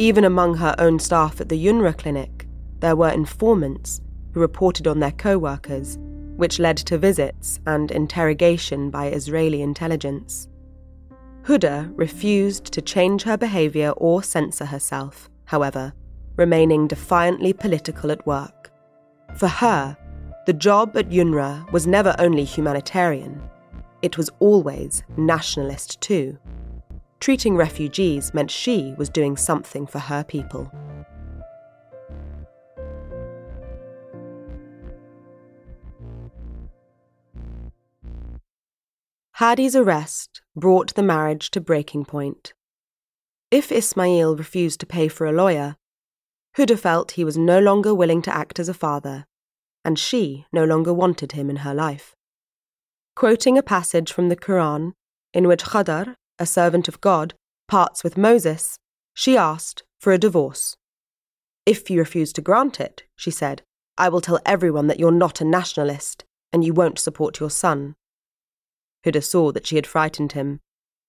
Even 0.00 0.24
among 0.24 0.54
her 0.54 0.76
own 0.78 1.00
staff 1.00 1.40
at 1.40 1.48
the 1.48 1.66
UNRWA 1.66 1.98
clinic, 1.98 2.46
there 2.78 2.94
were 2.94 3.10
informants 3.10 4.00
who 4.32 4.38
reported 4.40 4.86
on 4.86 5.00
their 5.00 5.10
co 5.10 5.36
workers 5.36 5.98
which 6.36 6.60
led 6.60 6.76
to 6.76 6.96
visits 6.96 7.58
and 7.66 7.90
interrogation 7.90 8.90
by 8.90 9.08
Israeli 9.08 9.60
intelligence. 9.60 10.48
Huda 11.42 11.92
refused 11.96 12.66
to 12.66 12.80
change 12.80 13.24
her 13.24 13.36
behaviour 13.36 13.90
or 13.96 14.22
censor 14.22 14.66
herself, 14.66 15.28
however, 15.46 15.92
remaining 16.36 16.86
defiantly 16.86 17.52
political 17.52 18.12
at 18.12 18.24
work. 18.24 18.70
For 19.34 19.48
her, 19.48 19.96
the 20.46 20.52
job 20.52 20.96
at 20.96 21.10
UNRWA 21.10 21.72
was 21.72 21.88
never 21.88 22.14
only 22.20 22.44
humanitarian, 22.44 23.42
it 24.00 24.16
was 24.16 24.30
always 24.38 25.02
nationalist 25.16 26.00
too. 26.00 26.38
Treating 27.20 27.56
refugees 27.56 28.32
meant 28.32 28.50
she 28.50 28.94
was 28.96 29.08
doing 29.10 29.36
something 29.36 29.86
for 29.86 29.98
her 29.98 30.24
people. 30.24 30.70
Hadi's 39.38 39.76
arrest 39.76 40.42
brought 40.56 40.94
the 40.94 41.02
marriage 41.02 41.50
to 41.52 41.60
breaking 41.60 42.04
point. 42.04 42.54
If 43.50 43.70
Ismail 43.70 44.36
refused 44.36 44.80
to 44.80 44.86
pay 44.86 45.08
for 45.08 45.26
a 45.26 45.32
lawyer, 45.32 45.76
Huda 46.56 46.78
felt 46.78 47.12
he 47.12 47.24
was 47.24 47.38
no 47.38 47.60
longer 47.60 47.94
willing 47.94 48.20
to 48.22 48.34
act 48.34 48.58
as 48.58 48.68
a 48.68 48.74
father, 48.74 49.26
and 49.84 49.98
she 49.98 50.46
no 50.52 50.64
longer 50.64 50.92
wanted 50.92 51.32
him 51.32 51.48
in 51.50 51.56
her 51.56 51.72
life. 51.72 52.16
quoting 53.14 53.58
a 53.58 53.62
passage 53.64 54.12
from 54.12 54.28
the 54.28 54.36
Quran 54.36 54.92
in 55.32 55.48
which 55.48 55.64
Khadar, 55.64 56.14
a 56.38 56.46
servant 56.46 56.88
of 56.88 57.00
God, 57.00 57.34
parts 57.66 58.02
with 58.02 58.16
Moses, 58.16 58.78
she 59.14 59.36
asked 59.36 59.82
for 59.98 60.12
a 60.12 60.18
divorce. 60.18 60.76
If 61.66 61.90
you 61.90 61.98
refuse 61.98 62.32
to 62.34 62.40
grant 62.40 62.80
it, 62.80 63.02
she 63.16 63.30
said, 63.30 63.62
I 63.96 64.08
will 64.08 64.20
tell 64.20 64.38
everyone 64.46 64.86
that 64.86 65.00
you're 65.00 65.10
not 65.10 65.40
a 65.40 65.44
nationalist 65.44 66.24
and 66.52 66.64
you 66.64 66.72
won't 66.72 66.98
support 66.98 67.40
your 67.40 67.50
son. 67.50 67.94
Huda 69.04 69.22
saw 69.22 69.52
that 69.52 69.66
she 69.66 69.76
had 69.76 69.86
frightened 69.86 70.32
him, 70.32 70.60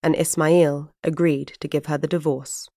and 0.04 0.16
Ismail 0.16 0.92
agreed 1.04 1.54
to 1.60 1.68
give 1.68 1.86
her 1.86 1.98
the 1.98 2.08
divorce. 2.08 2.68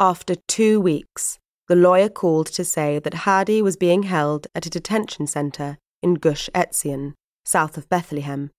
After 0.00 0.34
two 0.48 0.80
weeks, 0.80 1.38
the 1.68 1.76
lawyer 1.76 2.08
called 2.08 2.46
to 2.48 2.64
say 2.64 2.98
that 2.98 3.14
Hadi 3.24 3.62
was 3.62 3.76
being 3.76 4.02
held 4.02 4.46
at 4.54 4.66
a 4.66 4.70
detention 4.70 5.26
centre 5.26 5.78
in 6.02 6.14
Gush 6.14 6.50
Etzion, 6.54 7.14
south 7.44 7.78
of 7.78 7.88
Bethlehem, 7.88 8.50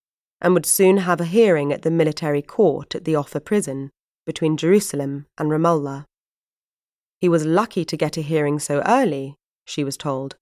and 0.42 0.54
would 0.54 0.66
soon 0.66 0.98
have 0.98 1.22
a 1.22 1.26
hearing 1.26 1.72
at 1.72 1.82
the 1.82 1.92
military 1.92 2.42
court 2.42 2.96
at 2.96 3.06
the 3.06 3.16
Ofer 3.16 3.40
prison 3.40 3.92
between 4.26 4.58
Jerusalem 4.58 5.28
and 5.38 5.50
Ramallah. 5.50 6.06
He 7.20 7.30
was 7.30 7.46
lucky 7.46 7.86
to 7.86 7.98
get 7.98 8.18
a 8.18 8.22
hearing 8.22 8.60
so 8.60 8.82
early, 8.86 9.36
she 9.66 9.84
was 9.84 9.98
told. 9.98 10.36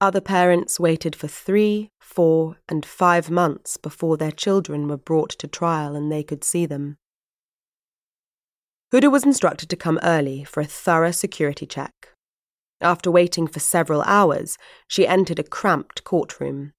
Other 0.00 0.20
parents 0.20 0.78
waited 0.78 1.16
for 1.16 1.26
three, 1.26 1.90
four, 2.00 2.56
and 2.68 2.86
five 2.86 3.30
months 3.30 3.76
before 3.76 4.16
their 4.16 4.30
children 4.30 4.88
were 4.88 4.96
brought 4.96 5.30
to 5.30 5.48
trial 5.48 5.96
and 5.96 6.10
they 6.10 6.22
could 6.22 6.44
see 6.44 6.66
them. 6.66 6.96
Huda 8.92 9.10
was 9.10 9.24
instructed 9.24 9.68
to 9.68 9.76
come 9.76 9.98
early 10.02 10.44
for 10.44 10.60
a 10.60 10.66
thorough 10.66 11.10
security 11.10 11.66
check. 11.66 12.14
After 12.80 13.10
waiting 13.10 13.46
for 13.46 13.60
several 13.60 14.02
hours, 14.02 14.56
she 14.86 15.06
entered 15.06 15.38
a 15.38 15.42
cramped 15.42 16.04
courtroom. 16.04 16.72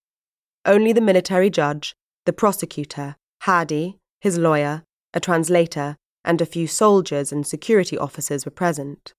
Only 0.65 0.93
the 0.93 1.01
military 1.01 1.49
judge, 1.49 1.95
the 2.25 2.33
prosecutor, 2.33 3.15
Hadi, 3.41 3.99
his 4.21 4.37
lawyer, 4.37 4.83
a 5.13 5.19
translator, 5.19 5.97
and 6.23 6.39
a 6.41 6.45
few 6.45 6.67
soldiers 6.67 7.31
and 7.31 7.47
security 7.47 7.97
officers 7.97 8.45
were 8.45 8.51
present. 8.51 9.13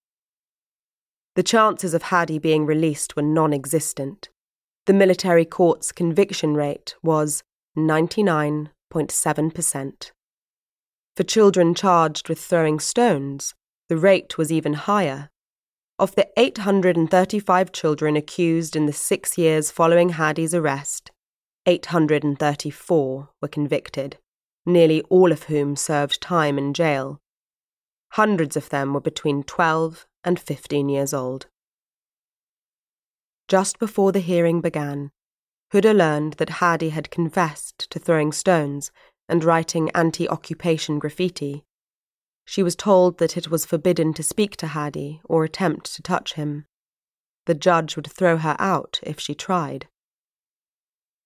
The 1.37 1.43
chances 1.43 1.95
of 1.95 2.03
Hadi 2.05 2.39
being 2.39 2.67
released 2.67 3.17
were 3.17 3.23
non 3.23 3.53
existent. 3.53 4.29
The 4.87 4.93
military 4.93 5.45
court's 5.45 5.91
conviction 5.93 6.55
rate 6.55 6.95
was 7.03 7.43
99.7%. 7.77 10.11
For 11.17 11.25
children 11.25 11.75
charged 11.75 12.29
with 12.29 12.41
throwing 12.41 12.79
stones, 12.81 13.55
the 13.89 13.97
rate 13.97 14.39
was 14.39 14.53
even 14.53 14.75
higher. 14.75 15.31
Of 15.99 16.15
the 16.15 16.29
835 16.37 17.73
children 17.73 18.17
accused 18.17 18.75
in 18.75 18.87
the 18.87 18.93
six 18.93 19.37
years 19.37 19.71
following 19.71 20.09
Hadi's 20.11 20.55
arrest, 20.55 21.11
834 21.71 23.29
were 23.41 23.49
convicted, 23.49 24.19
nearly 24.67 25.03
all 25.03 25.31
of 25.31 25.45
whom 25.45 25.77
served 25.77 26.21
time 26.21 26.59
in 26.59 26.75
jail. 26.75 27.21
Hundreds 28.15 28.57
of 28.57 28.71
them 28.71 28.93
were 28.93 29.01
between 29.01 29.45
12 29.45 30.05
and 30.25 30.41
15 30.41 30.89
years 30.89 31.15
old. 31.15 31.47
Just 33.47 33.79
before 33.79 34.11
the 34.11 34.19
hearing 34.19 34.61
began, 34.61 35.13
Huda 35.73 35.97
learned 35.97 36.33
that 36.35 36.59
Hadi 36.59 36.89
had 36.89 37.13
confessed 37.13 37.89
to 37.91 38.01
throwing 38.01 38.33
stones 38.33 38.91
and 39.29 39.45
writing 39.45 39.91
anti 39.95 40.29
occupation 40.29 40.99
graffiti. 40.99 41.65
She 42.45 42.65
was 42.65 42.75
told 42.75 43.19
that 43.19 43.37
it 43.37 43.49
was 43.49 43.65
forbidden 43.65 44.13
to 44.15 44.25
speak 44.25 44.57
to 44.57 44.67
Hadi 44.67 45.21
or 45.23 45.45
attempt 45.45 45.95
to 45.95 46.03
touch 46.03 46.33
him. 46.33 46.67
The 47.47 47.55
judge 47.55 47.95
would 47.95 48.11
throw 48.11 48.39
her 48.39 48.57
out 48.59 48.99
if 49.05 49.21
she 49.21 49.37
tried. 49.37 49.87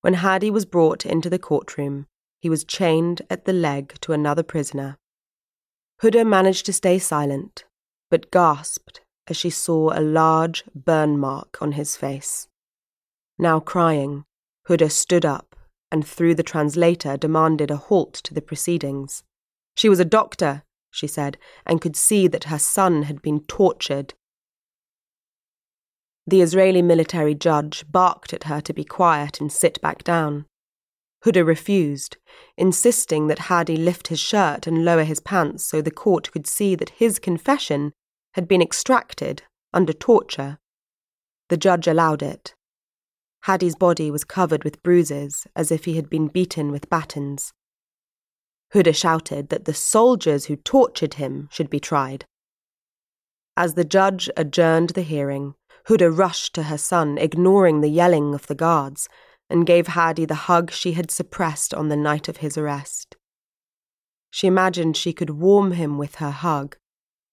When 0.05 0.21
Hadi 0.21 0.51
was 0.51 0.67
brought 0.67 1.07
into 1.07 1.31
the 1.31 1.39
courtroom, 1.39 2.09
he 2.39 2.51
was 2.51 2.63
chained 2.63 3.23
at 3.31 3.47
the 3.47 3.55
leg 3.55 3.95
to 4.03 4.13
another 4.13 4.43
prisoner. 4.43 4.99
Huda 6.03 6.27
managed 6.27 6.67
to 6.67 6.75
stay 6.75 6.99
silent, 6.99 7.65
but 8.11 8.31
gasped 8.31 9.01
as 9.29 9.39
she 9.39 9.49
saw 9.49 9.99
a 9.99 10.05
large 10.05 10.63
burn 10.75 11.19
mark 11.19 11.57
on 11.63 11.73
his 11.73 11.97
face. 11.97 12.49
Now 13.39 13.61
crying, 13.61 14.27
Huda 14.69 14.91
stood 14.91 15.25
up 15.25 15.57
and 15.91 16.07
through 16.07 16.35
the 16.35 16.43
translator 16.43 17.17
demanded 17.17 17.71
a 17.71 17.79
halt 17.79 18.13
to 18.25 18.35
the 18.35 18.43
proceedings. 18.43 19.23
She 19.75 19.89
was 19.89 20.01
a 20.01 20.05
doctor, 20.05 20.65
she 20.91 21.07
said, 21.07 21.39
and 21.65 21.81
could 21.81 21.97
see 21.97 22.29
that 22.29 22.45
her 22.45 22.59
son 22.59 23.05
had 23.05 23.23
been 23.23 23.41
tortured. 23.45 24.13
The 26.27 26.41
Israeli 26.41 26.83
military 26.83 27.35
judge 27.35 27.85
barked 27.91 28.33
at 28.33 28.45
her 28.45 28.61
to 28.63 28.73
be 28.73 28.85
quiet 28.85 29.41
and 29.41 29.53
sit 29.53 29.81
back 29.81 30.05
down. 30.05 30.47
Huda 31.25 31.47
refused, 31.47 32.17
insisting 32.57 33.27
that 33.29 33.51
Hadi 33.51 33.77
lift 33.77 34.09
his 34.09 34.21
shirt 34.21 34.67
and 34.67 34.85
lower 34.85 35.05
his 35.05 35.21
pants 35.21 35.65
so 35.65 35.81
the 35.81 35.91
court 35.91 36.31
could 36.33 36.47
see 36.47 36.75
that 36.75 36.91
his 36.91 37.19
confession 37.19 37.93
had 38.35 38.49
been 38.49 38.63
extracted 38.63 39.43
under 39.73 39.93
torture. 39.93 40.59
The 41.49 41.57
judge 41.57 41.87
allowed 41.87 42.23
it, 42.23 42.55
Hadi's 43.45 43.77
body 43.77 44.11
was 44.11 44.25
covered 44.25 44.65
with 44.65 44.83
bruises, 44.83 45.47
as 45.55 45.71
if 45.71 45.85
he 45.85 45.97
had 45.97 46.09
been 46.09 46.29
beaten 46.29 46.73
with 46.73 46.89
batons. 46.89 47.53
Huda 48.73 48.97
shouted 48.97 49.51
that 49.51 49.67
the 49.67 49.75
soldiers 49.75 50.47
who 50.47 50.57
tortured 50.57 51.15
him 51.15 51.51
should 51.53 51.69
be 51.69 51.79
tried. 51.79 52.25
As 53.55 53.75
the 53.75 53.85
judge 53.85 54.31
adjourned 54.35 54.91
the 54.91 55.03
hearing, 55.03 55.57
Huda 55.89 56.17
rushed 56.17 56.55
to 56.55 56.65
her 56.65 56.79
son, 56.79 57.19
ignoring 57.19 57.81
the 57.81 57.89
yelling 57.89 58.35
of 58.35 58.47
the 58.47 58.55
guards, 58.55 59.09
and 59.51 59.67
gave 59.67 59.89
Hadi 59.89 60.25
the 60.25 60.35
hug 60.35 60.71
she 60.71 60.93
had 60.93 61.11
suppressed 61.11 61.75
on 61.75 61.89
the 61.89 61.97
night 61.97 62.29
of 62.29 62.39
his 62.39 62.57
arrest. 62.57 63.17
She 64.31 64.47
imagined 64.47 64.97
she 64.97 65.13
could 65.13 65.31
warm 65.31 65.73
him 65.73 65.99
with 65.99 66.17
her 66.17 66.31
hug 66.31 66.77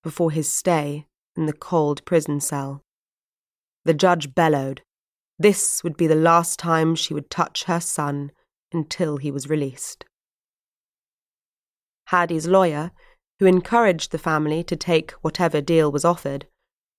before 0.04 0.32
his 0.32 0.52
stay 0.52 1.08
in 1.36 1.46
the 1.46 1.54
cold 1.54 2.04
prison 2.06 2.42
cell. 2.42 2.84
The 3.86 3.94
judge 3.94 4.36
bellowed, 4.36 4.82
this 5.40 5.84
would 5.84 5.98
be 5.98 6.06
the 6.06 6.14
last 6.14 6.60
time 6.60 6.94
she 6.94 7.14
would 7.14 7.32
touch 7.32 7.64
her 7.64 7.80
son 7.80 8.32
until 8.72 9.18
he 9.18 9.32
was 9.32 9.50
released. 9.50 10.06
Hadi's 12.10 12.48
lawyer, 12.48 12.92
who 13.40 13.46
encouraged 13.48 14.12
the 14.12 14.20
family 14.20 14.64
to 14.66 14.76
take 14.76 15.12
whatever 15.22 15.62
deal 15.62 15.92
was 15.92 16.06
offered, 16.06 16.46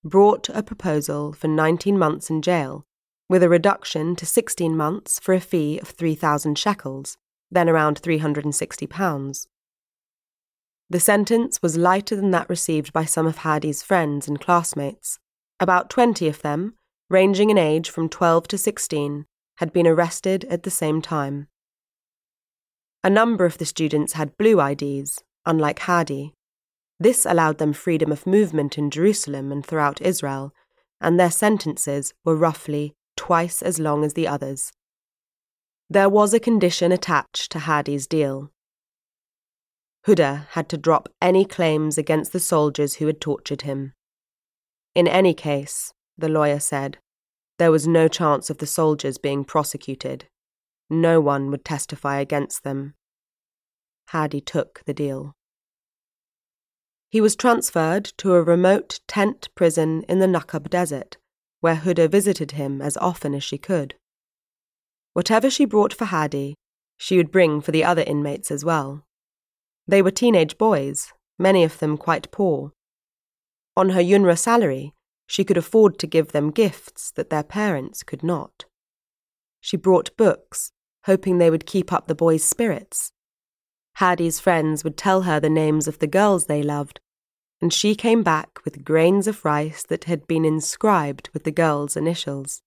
brought 0.03 0.49
a 0.49 0.63
proposal 0.63 1.33
for 1.33 1.47
19 1.47 1.97
months 1.97 2.29
in 2.29 2.41
jail, 2.41 2.85
with 3.29 3.43
a 3.43 3.49
reduction 3.49 4.15
to 4.17 4.25
16 4.25 4.75
months 4.75 5.19
for 5.19 5.33
a 5.33 5.39
fee 5.39 5.79
of 5.79 5.87
3,000 5.89 6.57
shekels, 6.57 7.17
then 7.49 7.69
around 7.69 8.01
£360. 8.01 9.47
The 10.89 10.99
sentence 10.99 11.61
was 11.61 11.77
lighter 11.77 12.15
than 12.15 12.31
that 12.31 12.49
received 12.49 12.93
by 12.93 13.05
some 13.05 13.25
of 13.25 13.37
Hadi's 13.37 13.81
friends 13.81 14.27
and 14.27 14.39
classmates. 14.39 15.17
About 15.59 15.89
20 15.89 16.27
of 16.27 16.41
them, 16.41 16.75
ranging 17.09 17.49
in 17.49 17.57
age 17.57 17.89
from 17.89 18.09
12 18.09 18.47
to 18.49 18.57
16, 18.57 19.25
had 19.57 19.71
been 19.71 19.87
arrested 19.87 20.45
at 20.45 20.63
the 20.63 20.69
same 20.69 21.01
time. 21.01 21.47
A 23.03 23.09
number 23.09 23.45
of 23.45 23.57
the 23.57 23.65
students 23.65 24.13
had 24.13 24.37
blue 24.37 24.61
IDs, 24.61 25.23
unlike 25.45 25.79
Hadi. 25.79 26.33
This 27.03 27.25
allowed 27.25 27.57
them 27.57 27.73
freedom 27.73 28.13
of 28.13 28.25
movement 28.25 28.77
in 28.77 28.89
Jerusalem 28.89 29.51
and 29.51 29.65
throughout 29.65 30.01
Israel, 30.01 30.53
and 31.01 31.19
their 31.19 31.31
sentences 31.31 32.13
were 32.23 32.33
roughly 32.33 32.95
twice 33.17 33.61
as 33.61 33.77
long 33.77 34.05
as 34.05 34.13
the 34.13 34.25
others. 34.25 34.71
There 35.89 36.07
was 36.07 36.33
a 36.33 36.39
condition 36.39 36.93
attached 36.93 37.51
to 37.51 37.59
Hadi's 37.59 38.07
deal. 38.07 38.51
Huda 40.07 40.47
had 40.51 40.69
to 40.69 40.77
drop 40.77 41.09
any 41.21 41.43
claims 41.43 41.97
against 41.97 42.31
the 42.31 42.39
soldiers 42.39 42.95
who 42.95 43.07
had 43.07 43.19
tortured 43.19 43.63
him. 43.63 43.91
In 44.95 45.05
any 45.05 45.33
case, 45.33 45.91
the 46.17 46.29
lawyer 46.29 46.61
said, 46.61 46.99
there 47.59 47.71
was 47.71 47.85
no 47.85 48.07
chance 48.07 48.49
of 48.49 48.59
the 48.59 48.65
soldiers 48.65 49.17
being 49.17 49.43
prosecuted. 49.43 50.29
No 50.89 51.19
one 51.19 51.51
would 51.51 51.65
testify 51.65 52.21
against 52.21 52.63
them. 52.63 52.93
Hadi 54.07 54.39
took 54.39 54.83
the 54.85 54.93
deal. 54.93 55.35
He 57.13 57.21
was 57.21 57.35
transferred 57.35 58.05
to 58.17 58.33
a 58.33 58.41
remote 58.41 58.99
tent 59.07 59.49
prison 59.53 60.01
in 60.09 60.17
the 60.17 60.25
Naqab 60.25 60.67
Desert, 60.71 61.17
where 61.59 61.75
Huda 61.75 62.09
visited 62.09 62.53
him 62.53 62.81
as 62.81 62.97
often 62.97 63.35
as 63.35 63.43
she 63.43 63.59
could. 63.59 63.93
Whatever 65.13 65.51
she 65.51 65.65
brought 65.65 65.93
for 65.93 66.05
Hadi, 66.05 66.55
she 66.97 67.17
would 67.17 67.31
bring 67.31 67.61
for 67.61 67.71
the 67.71 67.83
other 67.83 68.01
inmates 68.01 68.49
as 68.49 68.65
well. 68.65 69.05
They 69.87 70.01
were 70.01 70.09
teenage 70.09 70.57
boys, 70.57 71.13
many 71.37 71.63
of 71.63 71.77
them 71.77 71.97
quite 71.97 72.31
poor. 72.31 72.71
On 73.77 73.89
her 73.89 74.01
UNRWA 74.01 74.35
salary, 74.35 74.95
she 75.27 75.43
could 75.43 75.57
afford 75.57 75.99
to 75.99 76.07
give 76.07 76.31
them 76.31 76.49
gifts 76.49 77.11
that 77.11 77.29
their 77.29 77.43
parents 77.43 78.01
could 78.01 78.23
not. 78.23 78.65
She 79.61 79.77
brought 79.77 80.17
books, 80.17 80.71
hoping 81.03 81.37
they 81.37 81.51
would 81.51 81.67
keep 81.67 81.93
up 81.93 82.07
the 82.07 82.15
boys' 82.15 82.43
spirits. 82.43 83.11
Hadi's 83.97 84.39
friends 84.39 84.83
would 84.83 84.97
tell 84.97 85.21
her 85.21 85.39
the 85.39 85.51
names 85.51 85.87
of 85.87 85.99
the 85.99 86.07
girls 86.07 86.45
they 86.45 86.63
loved, 86.63 86.99
and 87.63 87.71
she 87.71 87.95
came 87.95 88.23
back 88.23 88.59
with 88.65 88.83
grains 88.83 89.25
of 89.25 89.45
rice 89.45 89.85
that 89.87 90.03
had 90.03 90.27
been 90.27 90.43
inscribed 90.43 91.29
with 91.31 91.45
the 91.45 91.51
girls' 91.51 91.95
initials. 91.95 92.61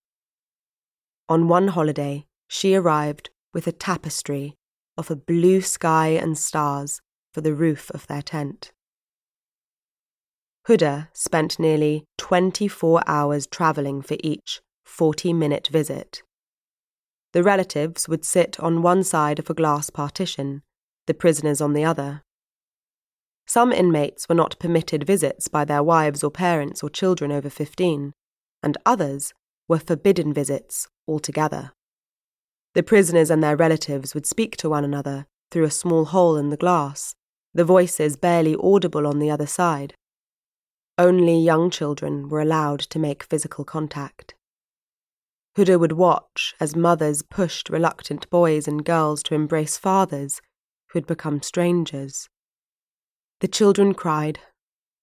On 1.28 1.48
one 1.48 1.68
holiday, 1.68 2.24
she 2.48 2.74
arrived 2.74 3.28
with 3.52 3.66
a 3.66 3.72
tapestry 3.72 4.56
of 4.96 5.10
a 5.10 5.14
blue 5.14 5.60
sky 5.60 6.06
and 6.06 6.38
stars 6.38 7.02
for 7.34 7.42
the 7.42 7.52
roof 7.52 7.90
of 7.90 8.06
their 8.06 8.22
tent. 8.22 8.72
Huda 10.66 11.08
spent 11.12 11.58
nearly 11.58 12.06
24 12.16 13.02
hours 13.06 13.46
travelling 13.46 14.00
for 14.00 14.16
each 14.20 14.62
40 14.86 15.34
minute 15.34 15.68
visit. 15.70 16.22
The 17.34 17.42
relatives 17.42 18.08
would 18.08 18.24
sit 18.24 18.58
on 18.60 18.80
one 18.80 19.04
side 19.04 19.38
of 19.38 19.50
a 19.50 19.54
glass 19.54 19.90
partition, 19.90 20.62
the 21.06 21.12
prisoners 21.12 21.60
on 21.60 21.74
the 21.74 21.84
other. 21.84 22.22
Some 23.46 23.72
inmates 23.72 24.28
were 24.28 24.34
not 24.34 24.58
permitted 24.58 25.04
visits 25.04 25.48
by 25.48 25.64
their 25.64 25.82
wives 25.82 26.24
or 26.24 26.30
parents 26.30 26.82
or 26.82 26.90
children 26.90 27.30
over 27.30 27.48
15, 27.48 28.12
and 28.62 28.78
others 28.84 29.32
were 29.68 29.78
forbidden 29.78 30.32
visits 30.32 30.88
altogether. 31.06 31.72
The 32.74 32.82
prisoners 32.82 33.30
and 33.30 33.42
their 33.42 33.56
relatives 33.56 34.14
would 34.14 34.26
speak 34.26 34.56
to 34.58 34.68
one 34.68 34.84
another 34.84 35.26
through 35.50 35.64
a 35.64 35.70
small 35.70 36.06
hole 36.06 36.36
in 36.36 36.50
the 36.50 36.56
glass, 36.56 37.14
the 37.54 37.64
voices 37.64 38.16
barely 38.16 38.56
audible 38.56 39.06
on 39.06 39.18
the 39.18 39.30
other 39.30 39.46
side. 39.46 39.94
Only 40.98 41.38
young 41.38 41.70
children 41.70 42.28
were 42.28 42.40
allowed 42.40 42.80
to 42.80 42.98
make 42.98 43.22
physical 43.22 43.64
contact. 43.64 44.34
Huda 45.56 45.80
would 45.80 45.92
watch 45.92 46.54
as 46.60 46.76
mothers 46.76 47.22
pushed 47.22 47.70
reluctant 47.70 48.28
boys 48.28 48.68
and 48.68 48.84
girls 48.84 49.22
to 49.22 49.34
embrace 49.34 49.78
fathers 49.78 50.42
who 50.90 50.98
had 50.98 51.06
become 51.06 51.40
strangers. 51.40 52.28
The 53.40 53.48
children 53.48 53.92
cried, 53.92 54.38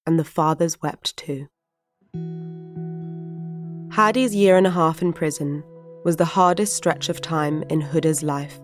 and 0.08 0.18
the 0.18 0.24
fathers 0.24 0.82
wept 0.82 1.16
too. 1.16 1.50
Hadi's 3.92 4.34
year 4.34 4.58
and 4.58 4.66
a 4.66 4.72
half 4.72 5.04
in 5.04 5.14
prison 5.14 5.64
was 6.04 6.16
the 6.16 6.26
hardest 6.26 6.76
stretch 6.76 7.10
of 7.10 7.22
time 7.22 7.64
in 7.70 7.80
Huda's 7.80 8.24
life. 8.24 8.60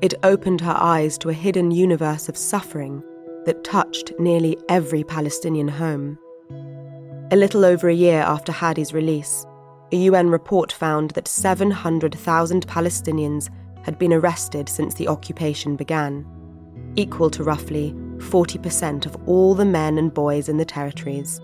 It 0.00 0.14
opened 0.22 0.60
her 0.60 0.76
eyes 0.78 1.18
to 1.18 1.30
a 1.30 1.32
hidden 1.34 1.72
universe 1.72 2.28
of 2.28 2.36
suffering 2.36 3.02
that 3.44 3.64
touched 3.64 4.12
nearly 4.20 4.56
every 4.68 5.02
Palestinian 5.02 5.66
home. 5.66 6.16
A 7.32 7.36
little 7.36 7.64
over 7.64 7.88
a 7.88 7.94
year 7.94 8.20
after 8.20 8.52
Hadi's 8.52 8.94
release, 8.94 9.44
a 9.90 9.96
UN 9.96 10.30
report 10.30 10.70
found 10.70 11.10
that 11.10 11.26
700,000 11.26 12.68
Palestinians 12.68 13.50
had 13.82 13.98
been 13.98 14.12
arrested 14.12 14.68
since 14.68 14.94
the 14.94 15.08
occupation 15.08 15.74
began, 15.74 16.24
equal 16.94 17.30
to 17.30 17.42
roughly 17.42 17.96
40% 18.18 19.06
of 19.06 19.16
all 19.28 19.54
the 19.54 19.64
men 19.64 19.98
and 19.98 20.12
boys 20.12 20.48
in 20.48 20.56
the 20.56 20.64
territories. 20.64 21.40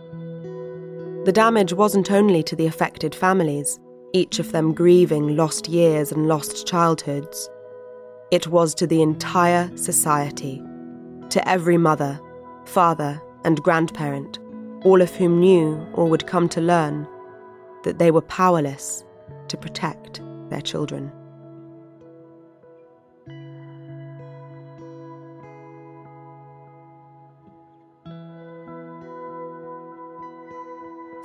The 1.25 1.33
damage 1.33 1.73
wasn't 1.73 2.11
only 2.11 2.43
to 2.43 2.55
the 2.55 2.67
affected 2.67 3.15
families, 3.15 3.81
each 4.13 4.39
of 4.39 4.53
them 4.53 4.75
grieving 4.75 5.37
lost 5.37 5.69
years 5.69 6.13
and 6.13 6.29
lost 6.29 6.67
childhoods. 6.67 7.49
It 8.31 8.49
was 8.49 8.75
to 8.75 8.87
the 8.87 9.03
entire 9.03 9.75
society, 9.77 10.63
to 11.31 11.49
every 11.49 11.79
mother, 11.79 12.21
father, 12.67 13.21
and 13.45 13.63
grandparent, 13.63 14.39
all 14.85 15.01
of 15.01 15.15
whom 15.15 15.41
knew 15.41 15.87
or 15.95 16.07
would 16.07 16.27
come 16.27 16.49
to 16.51 16.61
learn 16.61 17.09
that 17.85 17.99
they 17.99 18.11
were 18.11 18.23
powerless 18.23 19.05
to 19.49 19.57
protect 19.57 20.21
their 20.51 20.61
children. 20.61 21.11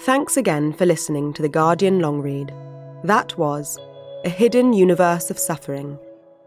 Thanks 0.04 0.38
again 0.38 0.72
for 0.72 0.86
listening 0.86 1.34
to 1.34 1.42
The 1.42 1.50
Guardian 1.50 2.00
long 2.00 2.22
read. 2.22 2.54
That 3.04 3.38
was 3.38 3.78
A 4.24 4.30
Hidden 4.30 4.72
Universe 4.72 5.30
of 5.30 5.38
Suffering 5.38 6.00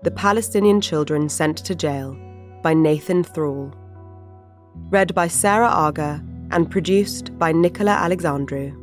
The 0.05 0.11
Palestinian 0.11 0.81
Children 0.81 1.29
Sent 1.29 1.59
to 1.59 1.75
Jail 1.75 2.17
by 2.63 2.73
Nathan 2.73 3.23
Thrall. 3.23 3.71
Read 4.89 5.15
by 5.15 5.29
Sarah 5.29 5.69
Arger 5.69 6.25
and 6.51 6.71
produced 6.71 7.39
by 7.39 7.53
Nicola 7.53 7.95
Alexandrou. 7.95 8.75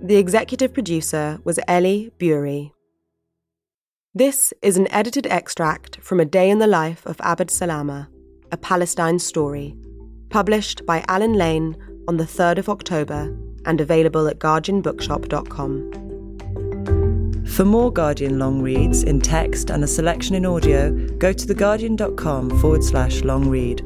The 0.00 0.16
executive 0.16 0.72
producer 0.72 1.38
was 1.44 1.60
Ellie 1.68 2.10
Bury. 2.18 2.72
This 4.14 4.54
is 4.62 4.78
an 4.78 4.90
edited 4.90 5.26
extract 5.26 6.00
from 6.00 6.18
A 6.18 6.24
Day 6.24 6.48
in 6.48 6.60
the 6.60 6.66
Life 6.66 7.04
of 7.04 7.20
Abed 7.20 7.50
Salama, 7.50 8.08
a 8.50 8.56
Palestine 8.56 9.18
story, 9.18 9.76
published 10.30 10.86
by 10.86 11.04
Allen 11.08 11.34
Lane 11.34 11.76
on 12.08 12.16
the 12.16 12.24
3rd 12.24 12.56
of 12.56 12.70
October 12.70 13.30
and 13.66 13.80
available 13.80 14.28
at 14.28 14.38
guardianbookshop.com. 14.38 16.10
For 17.46 17.64
more 17.64 17.92
Guardian 17.92 18.38
long 18.38 18.62
reads 18.62 19.02
in 19.02 19.20
text 19.20 19.70
and 19.70 19.82
a 19.82 19.86
selection 19.86 20.34
in 20.34 20.46
audio, 20.46 20.92
go 21.18 21.32
to 21.32 21.46
theguardian.com 21.46 22.58
forward 22.60 22.84
slash 22.84 23.22
long 23.22 23.48
read. 23.48 23.80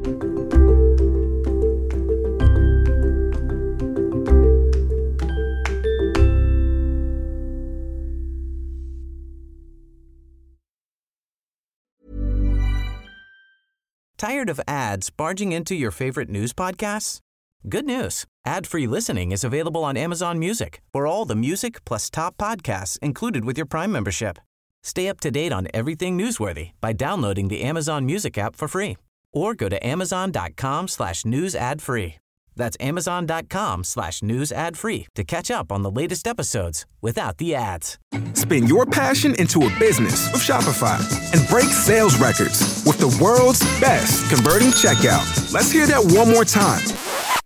Tired 14.17 14.49
of 14.49 14.61
ads 14.67 15.09
barging 15.09 15.51
into 15.51 15.75
your 15.75 15.91
favorite 15.91 16.29
news 16.29 16.53
podcasts? 16.53 17.19
Good 17.67 17.87
news. 17.87 18.25
Ad-free 18.45 18.85
listening 18.85 19.31
is 19.31 19.43
available 19.43 19.83
on 19.83 19.97
Amazon 19.97 20.37
Music 20.37 20.81
for 20.93 21.07
all 21.07 21.25
the 21.25 21.35
music 21.35 21.83
plus 21.83 22.11
top 22.11 22.37
podcasts 22.37 22.99
included 22.99 23.43
with 23.43 23.57
your 23.57 23.65
Prime 23.65 23.91
membership. 23.91 24.37
Stay 24.83 25.07
up 25.09 25.19
to 25.21 25.31
date 25.31 25.51
on 25.51 25.67
everything 25.73 26.15
newsworthy 26.15 26.73
by 26.79 26.93
downloading 26.93 27.47
the 27.47 27.63
Amazon 27.63 28.05
Music 28.05 28.37
app 28.37 28.55
for 28.55 28.67
free 28.67 28.97
or 29.33 29.55
go 29.55 29.67
to 29.67 29.83
amazon.com 29.83 30.87
slash 30.87 31.25
news 31.25 31.55
ad 31.55 31.81
free. 31.81 32.17
That's 32.55 32.77
amazon.com 32.79 33.83
slash 33.83 34.21
news 34.21 34.51
ad 34.51 34.77
free 34.77 35.07
to 35.15 35.23
catch 35.23 35.49
up 35.49 35.71
on 35.71 35.81
the 35.81 35.89
latest 35.89 36.27
episodes 36.27 36.85
without 37.01 37.39
the 37.39 37.55
ads. 37.55 37.97
Spin 38.33 38.67
your 38.67 38.85
passion 38.85 39.33
into 39.39 39.65
a 39.65 39.79
business 39.79 40.31
with 40.31 40.43
Shopify 40.43 41.01
and 41.33 41.49
break 41.49 41.65
sales 41.65 42.15
records 42.19 42.83
with 42.85 42.99
the 42.99 43.17
world's 43.19 43.61
best 43.81 44.29
converting 44.29 44.69
checkout. 44.69 45.51
Let's 45.51 45.71
hear 45.71 45.87
that 45.87 46.13
one 46.15 46.29
more 46.29 46.45
time 46.45 46.85